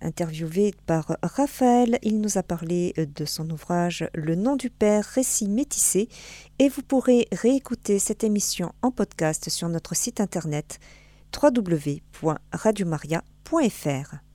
Interviewé 0.00 0.74
par 0.86 1.16
Raphaël, 1.22 1.98
il 2.02 2.20
nous 2.20 2.38
a 2.38 2.42
parlé 2.42 2.94
de 2.96 3.24
son 3.24 3.48
ouvrage 3.50 4.08
Le 4.14 4.34
nom 4.34 4.56
du 4.56 4.70
Père, 4.70 5.04
récit 5.04 5.48
métissé, 5.48 6.08
et 6.58 6.68
vous 6.68 6.82
pourrez 6.82 7.28
réécouter 7.32 7.98
cette 7.98 8.24
émission 8.24 8.72
en 8.82 8.90
podcast 8.90 9.48
sur 9.50 9.68
notre 9.68 9.94
site 9.94 10.20
internet 10.20 10.80
www.radiomaria.fr. 11.34 14.25